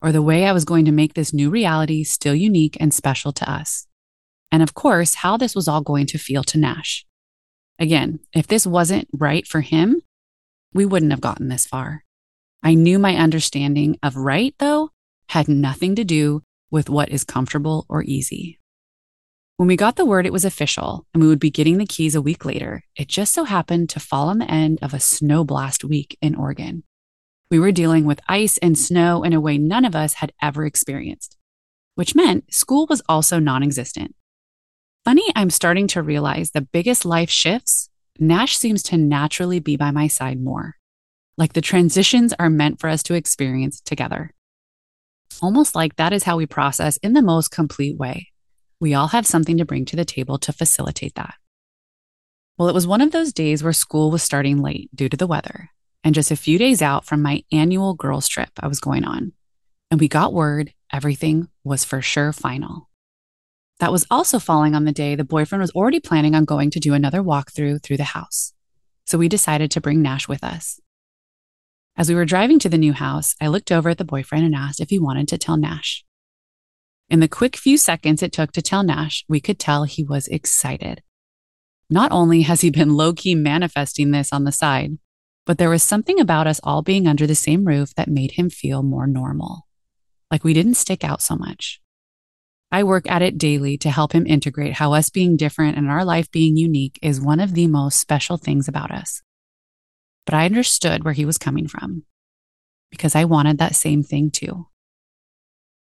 or 0.00 0.12
the 0.12 0.22
way 0.22 0.46
I 0.46 0.52
was 0.52 0.64
going 0.64 0.84
to 0.84 0.92
make 0.92 1.14
this 1.14 1.32
new 1.32 1.50
reality 1.50 2.04
still 2.04 2.34
unique 2.34 2.76
and 2.78 2.92
special 2.92 3.32
to 3.32 3.50
us. 3.50 3.86
And 4.52 4.62
of 4.62 4.74
course, 4.74 5.14
how 5.16 5.36
this 5.36 5.54
was 5.54 5.66
all 5.66 5.80
going 5.80 6.06
to 6.08 6.18
feel 6.18 6.44
to 6.44 6.58
Nash. 6.58 7.06
Again, 7.78 8.20
if 8.34 8.46
this 8.46 8.66
wasn't 8.66 9.08
right 9.12 9.46
for 9.46 9.62
him, 9.62 10.02
we 10.72 10.86
wouldn't 10.86 11.12
have 11.12 11.20
gotten 11.20 11.48
this 11.48 11.66
far. 11.66 12.04
I 12.62 12.74
knew 12.74 12.98
my 12.98 13.16
understanding 13.16 13.98
of 14.02 14.16
right, 14.16 14.54
though, 14.58 14.90
had 15.28 15.48
nothing 15.48 15.94
to 15.96 16.04
do 16.04 16.42
with 16.70 16.88
what 16.88 17.10
is 17.10 17.24
comfortable 17.24 17.86
or 17.88 18.02
easy. 18.02 18.58
When 19.56 19.68
we 19.68 19.76
got 19.76 19.96
the 19.96 20.06
word 20.06 20.26
it 20.26 20.32
was 20.32 20.44
official 20.44 21.06
and 21.12 21.22
we 21.22 21.28
would 21.28 21.38
be 21.38 21.50
getting 21.50 21.78
the 21.78 21.86
keys 21.86 22.14
a 22.14 22.22
week 22.22 22.44
later, 22.44 22.84
it 22.96 23.08
just 23.08 23.32
so 23.32 23.44
happened 23.44 23.90
to 23.90 24.00
fall 24.00 24.28
on 24.28 24.38
the 24.38 24.50
end 24.50 24.78
of 24.82 24.94
a 24.94 25.00
snow 25.00 25.44
blast 25.44 25.84
week 25.84 26.16
in 26.20 26.34
Oregon. 26.34 26.84
We 27.50 27.58
were 27.58 27.70
dealing 27.70 28.04
with 28.04 28.20
ice 28.28 28.56
and 28.58 28.78
snow 28.78 29.22
in 29.22 29.32
a 29.32 29.40
way 29.40 29.58
none 29.58 29.84
of 29.84 29.94
us 29.94 30.14
had 30.14 30.32
ever 30.40 30.64
experienced, 30.64 31.36
which 31.94 32.14
meant 32.14 32.52
school 32.52 32.86
was 32.88 33.02
also 33.08 33.38
non 33.38 33.62
existent. 33.62 34.14
Funny, 35.04 35.26
I'm 35.36 35.50
starting 35.50 35.86
to 35.88 36.02
realize 36.02 36.50
the 36.50 36.62
biggest 36.62 37.04
life 37.04 37.30
shifts, 37.30 37.90
Nash 38.22 38.56
seems 38.56 38.84
to 38.84 38.96
naturally 38.96 39.58
be 39.58 39.76
by 39.76 39.90
my 39.90 40.06
side 40.06 40.40
more. 40.40 40.76
Like 41.36 41.54
the 41.54 41.60
transitions 41.60 42.32
are 42.38 42.48
meant 42.48 42.78
for 42.78 42.88
us 42.88 43.02
to 43.02 43.14
experience 43.14 43.80
together. 43.80 44.30
Almost 45.42 45.74
like 45.74 45.96
that 45.96 46.12
is 46.12 46.22
how 46.22 46.36
we 46.36 46.46
process 46.46 46.98
in 46.98 47.14
the 47.14 47.20
most 47.20 47.50
complete 47.50 47.98
way. 47.98 48.28
We 48.78 48.94
all 48.94 49.08
have 49.08 49.26
something 49.26 49.56
to 49.58 49.64
bring 49.64 49.86
to 49.86 49.96
the 49.96 50.04
table 50.04 50.38
to 50.38 50.52
facilitate 50.52 51.16
that. 51.16 51.34
Well, 52.56 52.68
it 52.68 52.76
was 52.76 52.86
one 52.86 53.00
of 53.00 53.10
those 53.10 53.32
days 53.32 53.64
where 53.64 53.72
school 53.72 54.12
was 54.12 54.22
starting 54.22 54.62
late 54.62 54.88
due 54.94 55.08
to 55.08 55.16
the 55.16 55.26
weather, 55.26 55.70
and 56.04 56.14
just 56.14 56.30
a 56.30 56.36
few 56.36 56.58
days 56.58 56.80
out 56.80 57.04
from 57.04 57.22
my 57.22 57.42
annual 57.50 57.94
girls' 57.94 58.28
trip 58.28 58.50
I 58.60 58.68
was 58.68 58.78
going 58.78 59.04
on. 59.04 59.32
And 59.90 59.98
we 59.98 60.06
got 60.06 60.32
word 60.32 60.72
everything 60.92 61.48
was 61.64 61.84
for 61.84 62.00
sure 62.00 62.32
final. 62.32 62.88
That 63.82 63.90
was 63.90 64.06
also 64.12 64.38
falling 64.38 64.76
on 64.76 64.84
the 64.84 64.92
day 64.92 65.16
the 65.16 65.24
boyfriend 65.24 65.60
was 65.60 65.72
already 65.72 65.98
planning 65.98 66.36
on 66.36 66.44
going 66.44 66.70
to 66.70 66.78
do 66.78 66.94
another 66.94 67.20
walkthrough 67.20 67.82
through 67.82 67.96
the 67.96 68.04
house. 68.04 68.52
So 69.06 69.18
we 69.18 69.28
decided 69.28 69.72
to 69.72 69.80
bring 69.80 70.00
Nash 70.00 70.28
with 70.28 70.44
us. 70.44 70.78
As 71.96 72.08
we 72.08 72.14
were 72.14 72.24
driving 72.24 72.60
to 72.60 72.68
the 72.68 72.78
new 72.78 72.92
house, 72.92 73.34
I 73.40 73.48
looked 73.48 73.72
over 73.72 73.88
at 73.88 73.98
the 73.98 74.04
boyfriend 74.04 74.44
and 74.44 74.54
asked 74.54 74.78
if 74.78 74.90
he 74.90 75.00
wanted 75.00 75.26
to 75.26 75.36
tell 75.36 75.56
Nash. 75.56 76.04
In 77.10 77.18
the 77.18 77.26
quick 77.26 77.56
few 77.56 77.76
seconds 77.76 78.22
it 78.22 78.30
took 78.30 78.52
to 78.52 78.62
tell 78.62 78.84
Nash, 78.84 79.24
we 79.28 79.40
could 79.40 79.58
tell 79.58 79.82
he 79.82 80.04
was 80.04 80.28
excited. 80.28 81.02
Not 81.90 82.12
only 82.12 82.42
has 82.42 82.60
he 82.60 82.70
been 82.70 82.94
low 82.94 83.12
key 83.12 83.34
manifesting 83.34 84.12
this 84.12 84.32
on 84.32 84.44
the 84.44 84.52
side, 84.52 84.92
but 85.44 85.58
there 85.58 85.70
was 85.70 85.82
something 85.82 86.20
about 86.20 86.46
us 86.46 86.60
all 86.62 86.82
being 86.82 87.08
under 87.08 87.26
the 87.26 87.34
same 87.34 87.64
roof 87.64 87.96
that 87.96 88.06
made 88.06 88.34
him 88.38 88.48
feel 88.48 88.84
more 88.84 89.08
normal. 89.08 89.66
Like 90.30 90.44
we 90.44 90.54
didn't 90.54 90.74
stick 90.74 91.02
out 91.02 91.20
so 91.20 91.34
much. 91.34 91.80
I 92.74 92.84
work 92.84 93.08
at 93.10 93.20
it 93.20 93.36
daily 93.36 93.76
to 93.78 93.90
help 93.90 94.12
him 94.12 94.26
integrate 94.26 94.72
how 94.72 94.94
us 94.94 95.10
being 95.10 95.36
different 95.36 95.76
and 95.76 95.90
our 95.90 96.06
life 96.06 96.30
being 96.30 96.56
unique 96.56 96.98
is 97.02 97.20
one 97.20 97.38
of 97.38 97.52
the 97.52 97.66
most 97.66 98.00
special 98.00 98.38
things 98.38 98.66
about 98.66 98.90
us. 98.90 99.20
But 100.24 100.34
I 100.34 100.46
understood 100.46 101.04
where 101.04 101.12
he 101.12 101.26
was 101.26 101.36
coming 101.36 101.68
from 101.68 102.04
because 102.90 103.14
I 103.14 103.26
wanted 103.26 103.58
that 103.58 103.76
same 103.76 104.02
thing 104.02 104.30
too. 104.30 104.68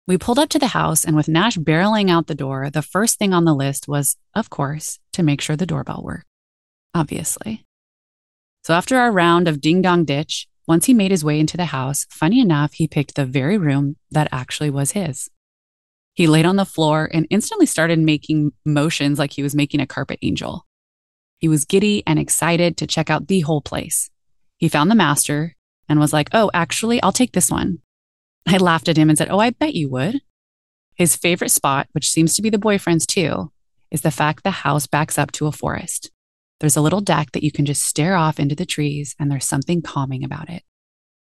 We 0.06 0.16
pulled 0.16 0.38
up 0.38 0.48
to 0.50 0.58
the 0.58 0.68
house, 0.68 1.04
and 1.04 1.14
with 1.14 1.28
Nash 1.28 1.58
barreling 1.58 2.10
out 2.10 2.28
the 2.28 2.34
door, 2.34 2.70
the 2.70 2.80
first 2.80 3.18
thing 3.18 3.34
on 3.34 3.44
the 3.44 3.54
list 3.54 3.86
was, 3.86 4.16
of 4.34 4.48
course, 4.48 4.98
to 5.12 5.22
make 5.22 5.42
sure 5.42 5.54
the 5.56 5.66
doorbell 5.66 6.00
worked. 6.02 6.24
Obviously. 6.94 7.66
So 8.64 8.72
after 8.72 8.96
our 8.96 9.12
round 9.12 9.46
of 9.46 9.60
ding 9.60 9.82
dong 9.82 10.06
ditch, 10.06 10.48
once 10.66 10.86
he 10.86 10.94
made 10.94 11.10
his 11.10 11.24
way 11.24 11.38
into 11.38 11.58
the 11.58 11.66
house, 11.66 12.06
funny 12.08 12.40
enough, 12.40 12.72
he 12.72 12.88
picked 12.88 13.14
the 13.14 13.26
very 13.26 13.58
room 13.58 13.96
that 14.10 14.28
actually 14.32 14.70
was 14.70 14.92
his. 14.92 15.28
He 16.18 16.26
laid 16.26 16.46
on 16.46 16.56
the 16.56 16.64
floor 16.64 17.08
and 17.14 17.28
instantly 17.30 17.64
started 17.64 18.00
making 18.00 18.50
motions 18.66 19.20
like 19.20 19.34
he 19.34 19.44
was 19.44 19.54
making 19.54 19.78
a 19.78 19.86
carpet 19.86 20.18
angel. 20.20 20.66
He 21.38 21.46
was 21.46 21.64
giddy 21.64 22.02
and 22.08 22.18
excited 22.18 22.76
to 22.76 22.88
check 22.88 23.08
out 23.08 23.28
the 23.28 23.38
whole 23.38 23.60
place. 23.60 24.10
He 24.56 24.68
found 24.68 24.90
the 24.90 24.96
master 24.96 25.54
and 25.88 26.00
was 26.00 26.12
like, 26.12 26.28
Oh, 26.32 26.50
actually, 26.52 27.00
I'll 27.04 27.12
take 27.12 27.34
this 27.34 27.52
one. 27.52 27.78
I 28.48 28.56
laughed 28.56 28.88
at 28.88 28.96
him 28.96 29.08
and 29.08 29.16
said, 29.16 29.28
Oh, 29.30 29.38
I 29.38 29.50
bet 29.50 29.74
you 29.74 29.88
would. 29.90 30.20
His 30.96 31.14
favorite 31.14 31.52
spot, 31.52 31.86
which 31.92 32.10
seems 32.10 32.34
to 32.34 32.42
be 32.42 32.50
the 32.50 32.58
boyfriend's 32.58 33.06
too, 33.06 33.52
is 33.92 34.00
the 34.00 34.10
fact 34.10 34.42
the 34.42 34.50
house 34.50 34.88
backs 34.88 35.18
up 35.18 35.30
to 35.30 35.46
a 35.46 35.52
forest. 35.52 36.10
There's 36.58 36.76
a 36.76 36.82
little 36.82 37.00
deck 37.00 37.30
that 37.30 37.44
you 37.44 37.52
can 37.52 37.64
just 37.64 37.86
stare 37.86 38.16
off 38.16 38.40
into 38.40 38.56
the 38.56 38.66
trees, 38.66 39.14
and 39.20 39.30
there's 39.30 39.46
something 39.46 39.82
calming 39.82 40.24
about 40.24 40.50
it. 40.50 40.64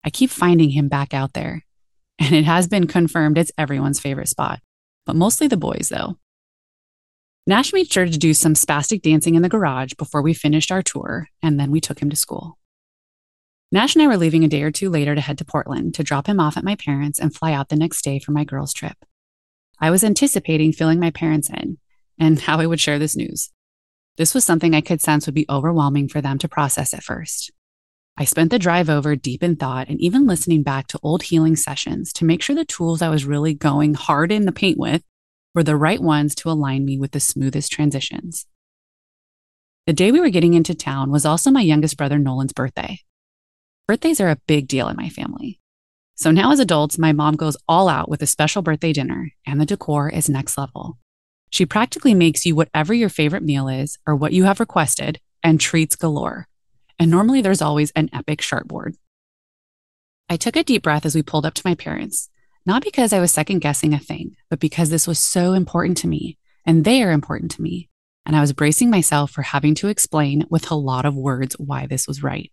I 0.04 0.10
keep 0.10 0.28
finding 0.28 0.68
him 0.68 0.88
back 0.88 1.14
out 1.14 1.32
there, 1.32 1.64
and 2.18 2.34
it 2.34 2.44
has 2.44 2.68
been 2.68 2.86
confirmed 2.86 3.38
it's 3.38 3.50
everyone's 3.56 3.98
favorite 3.98 4.28
spot, 4.28 4.60
but 5.06 5.16
mostly 5.16 5.48
the 5.48 5.56
boys, 5.56 5.88
though. 5.90 6.18
Nash 7.46 7.72
made 7.72 7.92
sure 7.92 8.06
to 8.06 8.18
do 8.18 8.32
some 8.32 8.54
spastic 8.54 9.02
dancing 9.02 9.34
in 9.34 9.42
the 9.42 9.48
garage 9.48 9.92
before 9.94 10.22
we 10.22 10.32
finished 10.32 10.72
our 10.72 10.82
tour, 10.82 11.28
and 11.42 11.60
then 11.60 11.70
we 11.70 11.80
took 11.80 12.00
him 12.00 12.08
to 12.08 12.16
school. 12.16 12.58
Nash 13.70 13.94
and 13.94 14.02
I 14.02 14.06
were 14.06 14.16
leaving 14.16 14.44
a 14.44 14.48
day 14.48 14.62
or 14.62 14.70
two 14.70 14.88
later 14.88 15.14
to 15.14 15.20
head 15.20 15.36
to 15.38 15.44
Portland 15.44 15.94
to 15.94 16.02
drop 16.02 16.26
him 16.26 16.40
off 16.40 16.56
at 16.56 16.64
my 16.64 16.76
parents' 16.76 17.18
and 17.18 17.34
fly 17.34 17.52
out 17.52 17.68
the 17.68 17.76
next 17.76 18.02
day 18.02 18.18
for 18.18 18.32
my 18.32 18.44
girls' 18.44 18.72
trip. 18.72 18.96
I 19.80 19.90
was 19.90 20.04
anticipating 20.04 20.72
filling 20.72 21.00
my 21.00 21.10
parents 21.10 21.50
in 21.50 21.78
and 22.18 22.38
how 22.40 22.60
I 22.60 22.66
would 22.66 22.80
share 22.80 22.98
this 22.98 23.16
news. 23.16 23.50
This 24.16 24.32
was 24.32 24.44
something 24.44 24.74
I 24.74 24.80
could 24.80 25.02
sense 25.02 25.26
would 25.26 25.34
be 25.34 25.46
overwhelming 25.50 26.08
for 26.08 26.20
them 26.20 26.38
to 26.38 26.48
process 26.48 26.94
at 26.94 27.02
first. 27.02 27.50
I 28.16 28.24
spent 28.24 28.52
the 28.52 28.60
drive 28.60 28.88
over 28.88 29.16
deep 29.16 29.42
in 29.42 29.56
thought 29.56 29.88
and 29.88 30.00
even 30.00 30.26
listening 30.26 30.62
back 30.62 30.86
to 30.88 31.00
old 31.02 31.24
healing 31.24 31.56
sessions 31.56 32.12
to 32.14 32.24
make 32.24 32.42
sure 32.42 32.54
the 32.54 32.64
tools 32.64 33.02
I 33.02 33.08
was 33.08 33.24
really 33.24 33.54
going 33.54 33.94
hard 33.94 34.30
in 34.30 34.46
the 34.46 34.52
paint 34.52 34.78
with 34.78 35.02
were 35.52 35.64
the 35.64 35.76
right 35.76 36.00
ones 36.00 36.34
to 36.36 36.50
align 36.50 36.84
me 36.84 36.96
with 36.96 37.10
the 37.10 37.18
smoothest 37.18 37.72
transitions. 37.72 38.46
The 39.86 39.92
day 39.92 40.12
we 40.12 40.20
were 40.20 40.30
getting 40.30 40.54
into 40.54 40.74
town 40.74 41.10
was 41.10 41.26
also 41.26 41.50
my 41.50 41.60
youngest 41.60 41.96
brother 41.96 42.18
Nolan's 42.18 42.52
birthday. 42.52 43.00
Birthdays 43.88 44.20
are 44.20 44.30
a 44.30 44.40
big 44.46 44.68
deal 44.68 44.88
in 44.88 44.96
my 44.96 45.08
family. 45.08 45.60
So 46.14 46.30
now, 46.30 46.52
as 46.52 46.60
adults, 46.60 46.98
my 46.98 47.12
mom 47.12 47.34
goes 47.34 47.56
all 47.68 47.88
out 47.88 48.08
with 48.08 48.22
a 48.22 48.26
special 48.26 48.62
birthday 48.62 48.92
dinner, 48.92 49.32
and 49.44 49.60
the 49.60 49.66
decor 49.66 50.08
is 50.08 50.28
next 50.28 50.56
level. 50.56 50.98
She 51.50 51.66
practically 51.66 52.14
makes 52.14 52.46
you 52.46 52.54
whatever 52.54 52.94
your 52.94 53.08
favorite 53.08 53.42
meal 53.42 53.68
is 53.68 53.98
or 54.06 54.14
what 54.14 54.32
you 54.32 54.44
have 54.44 54.60
requested 54.60 55.20
and 55.42 55.60
treats 55.60 55.96
galore. 55.96 56.48
And 56.98 57.10
normally 57.10 57.40
there's 57.40 57.62
always 57.62 57.90
an 57.92 58.10
epic 58.12 58.42
board. 58.66 58.96
I 60.28 60.36
took 60.36 60.56
a 60.56 60.64
deep 60.64 60.82
breath 60.82 61.04
as 61.04 61.14
we 61.14 61.22
pulled 61.22 61.44
up 61.44 61.54
to 61.54 61.62
my 61.64 61.74
parents, 61.74 62.30
not 62.64 62.82
because 62.82 63.12
I 63.12 63.20
was 63.20 63.32
second 63.32 63.58
guessing 63.58 63.92
a 63.92 63.98
thing, 63.98 64.36
but 64.48 64.60
because 64.60 64.90
this 64.90 65.06
was 65.06 65.18
so 65.18 65.52
important 65.52 65.98
to 65.98 66.08
me 66.08 66.38
and 66.64 66.84
they 66.84 67.02
are 67.02 67.12
important 67.12 67.50
to 67.52 67.62
me. 67.62 67.90
And 68.26 68.34
I 68.34 68.40
was 68.40 68.54
bracing 68.54 68.90
myself 68.90 69.30
for 69.30 69.42
having 69.42 69.74
to 69.76 69.88
explain 69.88 70.44
with 70.48 70.70
a 70.70 70.74
lot 70.74 71.04
of 71.04 71.14
words 71.14 71.56
why 71.58 71.86
this 71.86 72.08
was 72.08 72.22
right. 72.22 72.50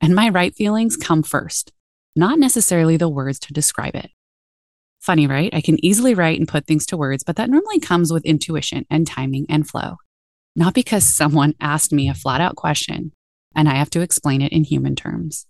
And 0.00 0.14
my 0.14 0.28
right 0.28 0.54
feelings 0.54 0.96
come 0.96 1.22
first, 1.22 1.72
not 2.16 2.38
necessarily 2.38 2.96
the 2.96 3.08
words 3.08 3.38
to 3.40 3.52
describe 3.52 3.94
it. 3.94 4.10
Funny, 4.98 5.28
right? 5.28 5.54
I 5.54 5.60
can 5.60 5.82
easily 5.84 6.14
write 6.14 6.38
and 6.40 6.48
put 6.48 6.66
things 6.66 6.84
to 6.86 6.96
words, 6.96 7.22
but 7.22 7.36
that 7.36 7.48
normally 7.48 7.78
comes 7.78 8.12
with 8.12 8.24
intuition 8.24 8.86
and 8.90 9.06
timing 9.06 9.46
and 9.48 9.68
flow. 9.68 9.98
Not 10.56 10.74
because 10.74 11.04
someone 11.04 11.54
asked 11.60 11.92
me 11.92 12.08
a 12.08 12.14
flat 12.14 12.40
out 12.40 12.56
question 12.56 13.12
and 13.56 13.68
I 13.68 13.74
have 13.74 13.90
to 13.90 14.00
explain 14.00 14.40
it 14.40 14.52
in 14.52 14.62
human 14.62 14.94
terms. 14.94 15.46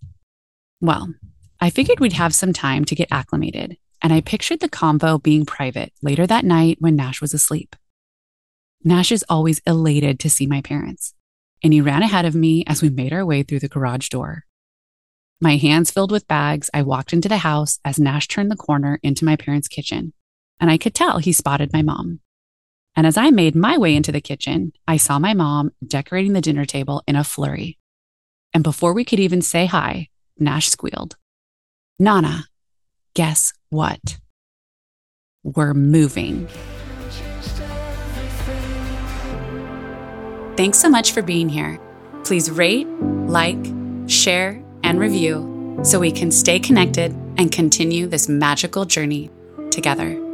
Well, 0.81 1.13
I 1.61 1.69
figured 1.69 2.01
we'd 2.01 2.15
have 2.15 2.35
some 2.35 2.55
time 2.55 2.87
to 2.87 2.95
get 2.95 3.09
acclimated, 3.11 3.77
and 4.01 4.15
I 4.15 4.23
pictured 4.23 4.61
the 4.61 4.69
convo 4.69 5.23
being 5.23 5.45
private 5.45 5.93
later 6.01 6.27
that 6.27 6.45
night 6.45 6.79
when 6.81 6.97
Nash 6.97 7.21
was 7.21 7.35
asleep. 7.35 7.77
Nash 8.83 9.13
is 9.13 9.25
always 9.29 9.61
elated 9.67 10.19
to 10.21 10.31
see 10.31 10.47
my 10.47 10.63
parents 10.63 11.13
and 11.63 11.73
he 11.73 11.81
ran 11.81 12.03
ahead 12.03 12.25
of 12.25 12.35
me 12.35 12.65
as 12.67 12.83
we 12.83 12.91
made 12.91 13.13
our 13.13 13.25
way 13.25 13.43
through 13.43 13.61
the 13.61 13.69
garage 13.69 14.09
door. 14.09 14.45
My 15.41 15.57
hands 15.57 15.91
filled 15.91 16.13
with 16.13 16.29
bags, 16.29 16.71
I 16.73 16.83
walked 16.83 17.13
into 17.13 17.29
the 17.29 17.39
house 17.39 17.79
as 17.85 17.99
Nash 17.99 18.29
turned 18.29 18.51
the 18.51 18.57
corner 18.57 18.99
into 19.03 19.25
my 19.25 19.37
parents' 19.37 19.69
kitchen, 19.69 20.13
and 20.61 20.71
I 20.71 20.79
could 20.79 20.95
tell 20.95 21.19
he 21.19 21.33
spotted 21.33 21.73
my 21.73 21.83
mom. 21.83 22.21
And 22.95 23.07
as 23.07 23.19
I 23.19 23.31
made 23.31 23.55
my 23.55 23.77
way 23.77 23.95
into 23.95 24.13
the 24.13 24.23
kitchen, 24.23 24.73
I 24.89 24.97
saw 24.97 25.19
my 25.19 25.35
mom 25.35 25.73
decorating 25.87 26.33
the 26.33 26.41
dinner 26.41 26.65
table 26.65 27.03
in 27.07 27.17
a 27.17 27.25
flurry. 27.25 27.79
And 28.57 28.65
before 28.65 28.95
we 28.95 29.05
could 29.05 29.21
even 29.21 29.43
say 29.43 29.67
hi, 29.67 30.09
Nash 30.39 30.71
squealed, 30.71 31.19
Nana, 31.99 32.49
guess 33.13 33.53
what? 33.69 34.17
We're 35.43 35.75
moving. 35.75 36.49
Thanks 40.57 40.79
so 40.79 40.89
much 40.89 41.13
for 41.13 41.21
being 41.21 41.51
here. 41.51 41.79
Please 42.25 42.51
rate, 42.51 42.89
like, 43.27 43.63
share, 44.07 44.65
and 44.83 44.99
review 44.99 45.79
so 45.83 46.01
we 46.01 46.11
can 46.11 46.31
stay 46.31 46.59
connected 46.59 47.13
and 47.37 47.53
continue 47.53 48.07
this 48.07 48.27
magical 48.27 48.87
journey 48.87 49.29
together. 49.71 50.26